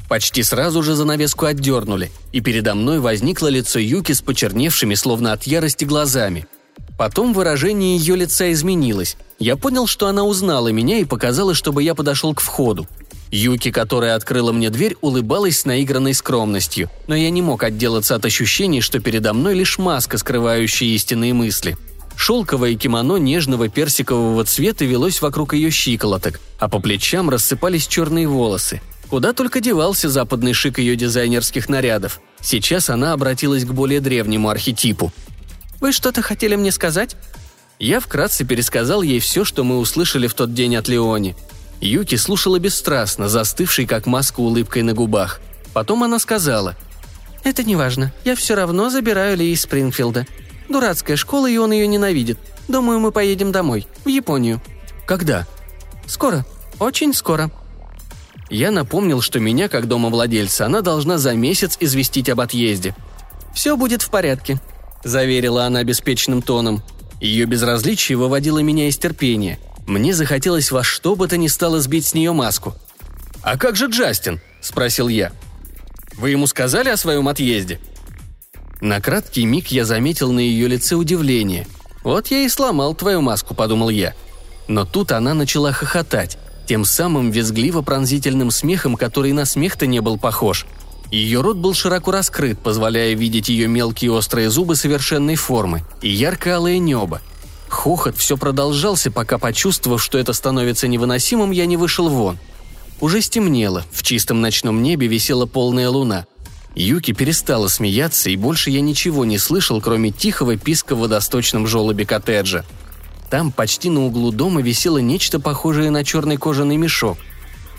[0.10, 5.44] Почти сразу же занавеску отдернули, и передо мной возникло лицо Юки с почерневшими, словно от
[5.44, 6.48] ярости, глазами.
[6.98, 9.16] Потом выражение ее лица изменилось.
[9.40, 12.88] Я понял, что она узнала меня и показала, чтобы я подошел к входу.
[13.32, 18.26] Юки, которая открыла мне дверь, улыбалась с наигранной скромностью, но я не мог отделаться от
[18.26, 21.78] ощущения, что передо мной лишь маска, скрывающая истинные мысли–
[22.16, 28.82] Шелковое кимоно нежного персикового цвета велось вокруг ее щиколоток, а по плечам рассыпались черные волосы.
[29.10, 32.22] Куда только девался западный шик ее дизайнерских нарядов.
[32.42, 35.12] Сейчас она обратилась к более древнему архетипу.
[35.80, 37.16] «Вы что-то хотели мне сказать?»
[37.78, 41.36] Я вкратце пересказал ей все, что мы услышали в тот день от Леони.
[41.86, 45.40] Юки слушала бесстрастно, застывшей как маска улыбкой на губах.
[45.74, 46.76] Потом она сказала.
[47.44, 48.12] «Это не важно.
[48.24, 50.26] Я все равно забираю Ли из Спрингфилда.
[50.68, 52.40] Дурацкая школа, и он ее ненавидит.
[52.68, 54.62] Думаю, мы поедем домой, в Японию».
[55.06, 55.46] «Когда?»
[56.08, 56.46] «Скоро.
[56.80, 57.52] Очень скоро».
[58.50, 62.96] Я напомнил, что меня, как домовладельца, она должна за месяц известить об отъезде.
[63.54, 64.60] «Все будет в порядке»,–
[65.04, 66.82] заверила она беспечным тоном.
[67.22, 69.60] Ее безразличие выводило меня из терпения.
[69.86, 72.74] Мне захотелось во что бы то ни стало сбить с нее маску.
[73.42, 75.32] «А как же Джастин?»– спросил я.
[76.16, 77.80] «Вы ему сказали о своем отъезде?»
[78.82, 81.68] На краткий миг я заметил на ее лице удивление.
[82.04, 84.14] «Вот я и сломал твою маску»,– подумал я.
[84.68, 90.66] Но тут она начала хохотать, тем самым визгливо-пронзительным смехом, который на смех-то не был похож.
[91.12, 96.80] Ее рот был широко раскрыт, позволяя видеть ее мелкие острые зубы совершенной формы и ярко-алое
[96.80, 97.22] небо.
[97.76, 102.40] Хохот все продолжался, пока, почувствовав, что это становится невыносимым, я не вышел вон.
[103.02, 106.26] Уже стемнело, в чистом ночном небе висела полная луна.
[106.74, 112.06] Юки перестала смеяться, и больше я ничего не слышал, кроме тихого писка в водосточном желобе
[112.06, 112.66] коттеджа.
[113.30, 117.18] Там, почти на углу дома, висело нечто похожее на черный кожаный мешок–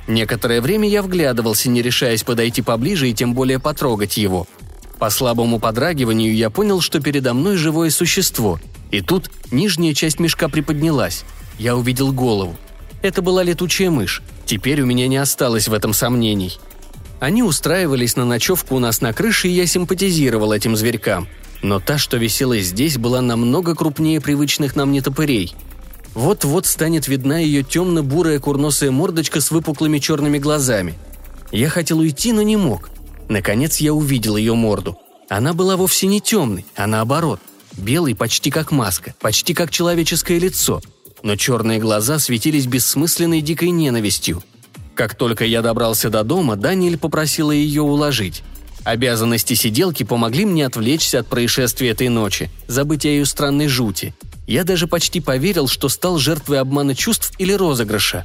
[0.06, 4.46] Некоторое время я вглядывался, не решаясь подойти поближе и тем более потрогать его.
[4.98, 8.60] По слабому подрагиванию я понял, что передо мной живое существо.
[8.90, 11.24] И тут нижняя часть мешка приподнялась.
[11.58, 12.56] Я увидел голову.
[13.02, 14.22] Это была летучая мышь.
[14.44, 16.58] Теперь у меня не осталось в этом сомнений.
[17.20, 21.28] Они устраивались на ночевку у нас на крыше, и я симпатизировал этим зверькам.
[21.62, 25.54] Но та, что висела здесь, была намного крупнее привычных нам нетопырей–
[26.16, 30.94] вот-вот станет видна ее темно-бурая курносая мордочка с выпуклыми черными глазами.
[31.52, 32.88] Я хотел уйти, но не мог.
[33.28, 34.96] Наконец я увидел ее морду.
[35.28, 37.38] Она была вовсе не темной, а наоборот.
[37.76, 40.80] Белый почти как маска, почти как человеческое лицо.
[41.22, 44.42] Но черные глаза светились бессмысленной дикой ненавистью.
[44.94, 48.42] Как только я добрался до дома, Даниэль попросила ее уложить.
[48.84, 54.14] Обязанности сиделки помогли мне отвлечься от происшествия этой ночи, забыть о ее странной жути–
[54.46, 58.24] я даже почти поверил, что стал жертвой обмана чувств или розыгрыша.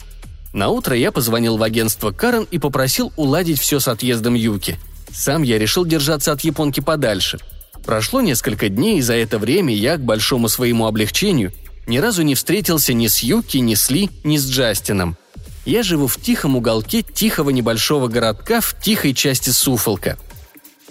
[0.54, 4.78] На утро я позвонил в агентство Карен и попросил уладить все с отъездом Юки.
[5.12, 7.40] Сам я решил держаться от японки подальше.
[7.86, 11.52] Прошло несколько дней, и за это время я, к большому своему облегчению,
[11.88, 15.18] ни разу не встретился ни с Юки, ни с Ли, ни с Джастином.
[15.66, 20.18] Я живу в тихом уголке тихого небольшого городка в тихой части Суфолка–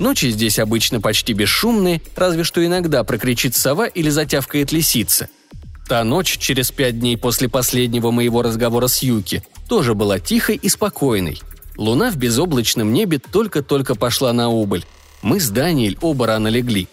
[0.01, 5.29] Ночи здесь обычно почти бесшумные, разве что иногда прокричит сова или затявкает лисица.
[5.87, 10.71] Та ночь, через пять дней после последнего моего разговора с Юки, тоже была тихой и
[10.71, 11.43] спокойной.
[11.77, 14.87] Луна в безоблачном небе только-только пошла на убыль.
[15.23, 16.89] Мы с Даниэль оба рано легли.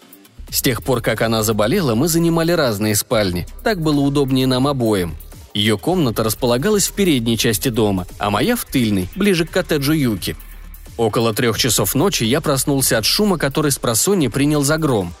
[0.50, 3.46] С тех пор, как она заболела, мы занимали разные спальни.
[3.62, 5.16] Так было удобнее нам обоим.
[5.54, 10.36] Ее комната располагалась в передней части дома, а моя в тыльной, ближе к коттеджу Юки–
[10.98, 15.14] Около трех часов ночи я проснулся от шума, который с просони принял за гром.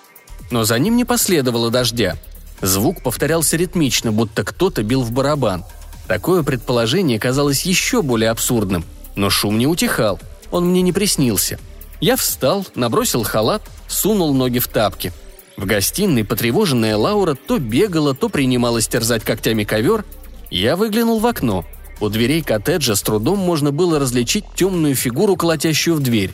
[0.50, 2.16] Но за ним не последовало дождя.
[2.60, 5.64] Звук повторялся ритмично, будто кто-то бил в барабан.
[6.08, 8.84] Такое предположение казалось еще более абсурдным.
[9.14, 10.18] Но шум не утихал.
[10.50, 11.60] Он мне не приснился.
[12.00, 15.12] Я встал, набросил халат, сунул ноги в тапки.
[15.56, 20.04] В гостиной потревоженная Лаура то бегала, то принималась терзать когтями ковер.
[20.50, 21.64] Я выглянул в окно–
[22.00, 26.32] у дверей коттеджа с трудом можно было различить темную фигуру, колотящую в дверь.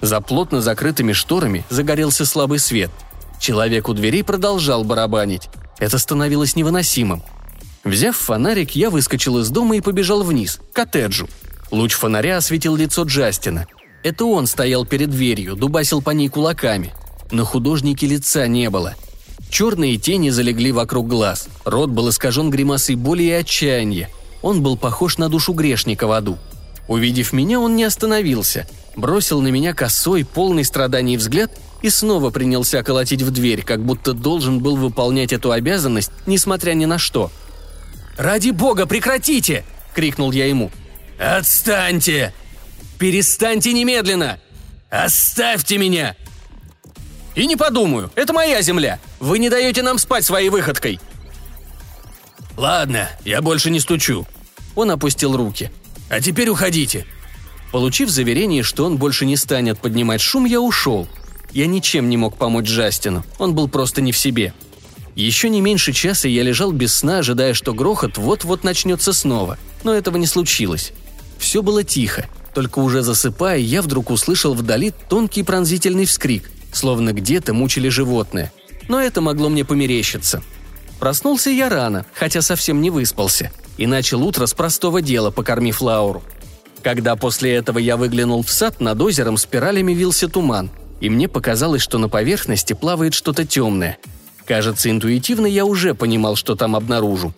[0.00, 2.90] За плотно закрытыми шторами загорелся слабый свет.
[3.40, 5.48] Человек у дверей продолжал барабанить.
[5.78, 7.22] Это становилось невыносимым.
[7.84, 11.28] Взяв фонарик, я выскочил из дома и побежал вниз, к коттеджу.
[11.70, 13.66] Луч фонаря осветил лицо Джастина.
[14.06, 16.94] Это он стоял перед дверью, дубасил по ней кулаками.
[17.32, 18.94] На художнике лица не было.
[19.50, 21.48] Черные тени залегли вокруг глаз.
[21.64, 24.08] Рот был искажен гримасой боли и отчаяния.
[24.42, 26.38] Он был похож на душу грешника в аду.
[26.86, 31.50] Увидев меня, он не остановился, бросил на меня косой, полный страданий взгляд
[31.82, 36.84] и снова принялся колотить в дверь, как будто должен был выполнять эту обязанность, несмотря ни
[36.84, 37.32] на что.
[38.16, 39.64] «Ради бога, прекратите!»–
[39.96, 40.70] крикнул я ему.
[41.18, 42.32] «Отстаньте!»
[42.98, 44.38] «Перестаньте немедленно!»
[44.90, 46.16] «Оставьте меня!»
[47.34, 48.98] «И не подумаю, это моя земля!
[49.20, 51.00] Вы не даете нам спать своей выходкой!»
[52.56, 54.26] «Ладно, я больше не стучу».
[54.74, 55.70] Он опустил руки.
[56.08, 57.06] «А теперь уходите».
[57.72, 61.08] Получив заверение, что он больше не станет поднимать шум, я ушел.
[61.52, 64.54] Я ничем не мог помочь Джастину, он был просто не в себе.
[65.14, 69.94] Еще не меньше часа я лежал без сна, ожидая, что грохот вот-вот начнется снова, но
[69.94, 70.92] этого не случилось.
[71.38, 72.26] Все было тихо,
[72.56, 78.52] только уже засыпая, я вдруг услышал вдали тонкий пронзительный вскрик, словно где-то мучили животное.
[78.88, 80.42] Но это могло мне померещиться–
[80.98, 83.52] Проснулся я рано, хотя совсем не выспался.
[83.76, 86.22] и начал утро с простого дела, покормив Лауру.
[86.82, 90.70] Когда после этого я выглянул в сад, над озером спиралями вился туман,
[91.02, 93.98] и мне показалось, что на поверхности плавает что-то темное.
[94.46, 97.34] Кажется, интуитивно я уже понимал, что там обнаружу.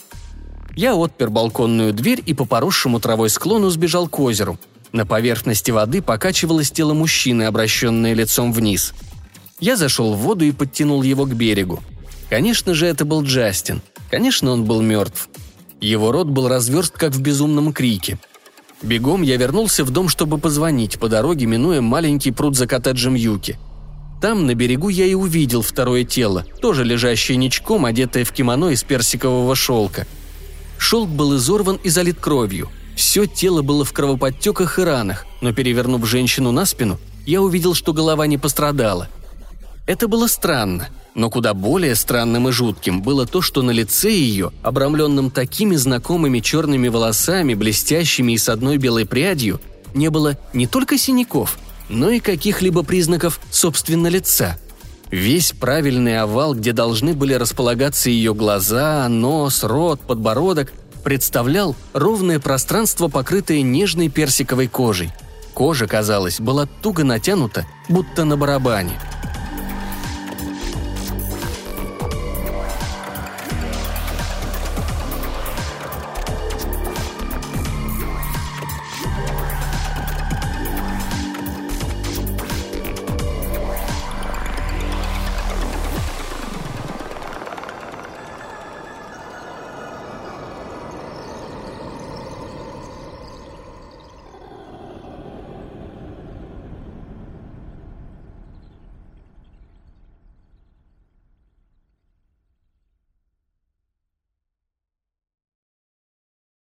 [0.77, 4.61] Я отпер балконную дверь и по поросшему травой склону сбежал к озеру.
[4.93, 8.95] На поверхности воды покачивалось тело мужчины, обращенное лицом вниз.
[9.61, 11.81] Я зашел в воду и подтянул его к берегу.
[12.31, 13.83] Конечно же, это был Джастин.
[14.11, 15.29] Конечно, он был мертв.
[15.81, 18.19] Его рот был разверст, как в безумном крике.
[18.83, 23.59] Бегом я вернулся в дом, чтобы позвонить, по дороге минуя маленький пруд за коттеджем Юки.
[24.21, 28.83] Там, на берегу, я и увидел второе тело, тоже лежащее ничком, одетое в кимоно из
[28.83, 30.07] персикового шелка.
[30.77, 32.69] Шелк был изорван и залит кровью.
[32.99, 37.93] Все тело было в кровоподтеках и ранах, но перевернув женщину на спину, я увидел, что
[37.93, 39.07] голова не пострадала.
[39.87, 44.51] Это было странно, но куда более странным и жутким было то, что на лице ее,
[44.65, 49.61] обрамленном такими знакомыми черными волосами, блестящими и с одной белой прядью,
[49.95, 51.57] не было не только синяков,
[51.89, 54.59] но и каких-либо признаков собственно лица.
[55.13, 60.73] Весь правильный овал, где должны были располагаться ее глаза, нос, рот, подбородок,
[61.09, 65.11] представлял ровное пространство, покрытое нежной персиковой кожей.
[65.55, 68.93] Кожа, казалось, была туго натянута, будто на барабане–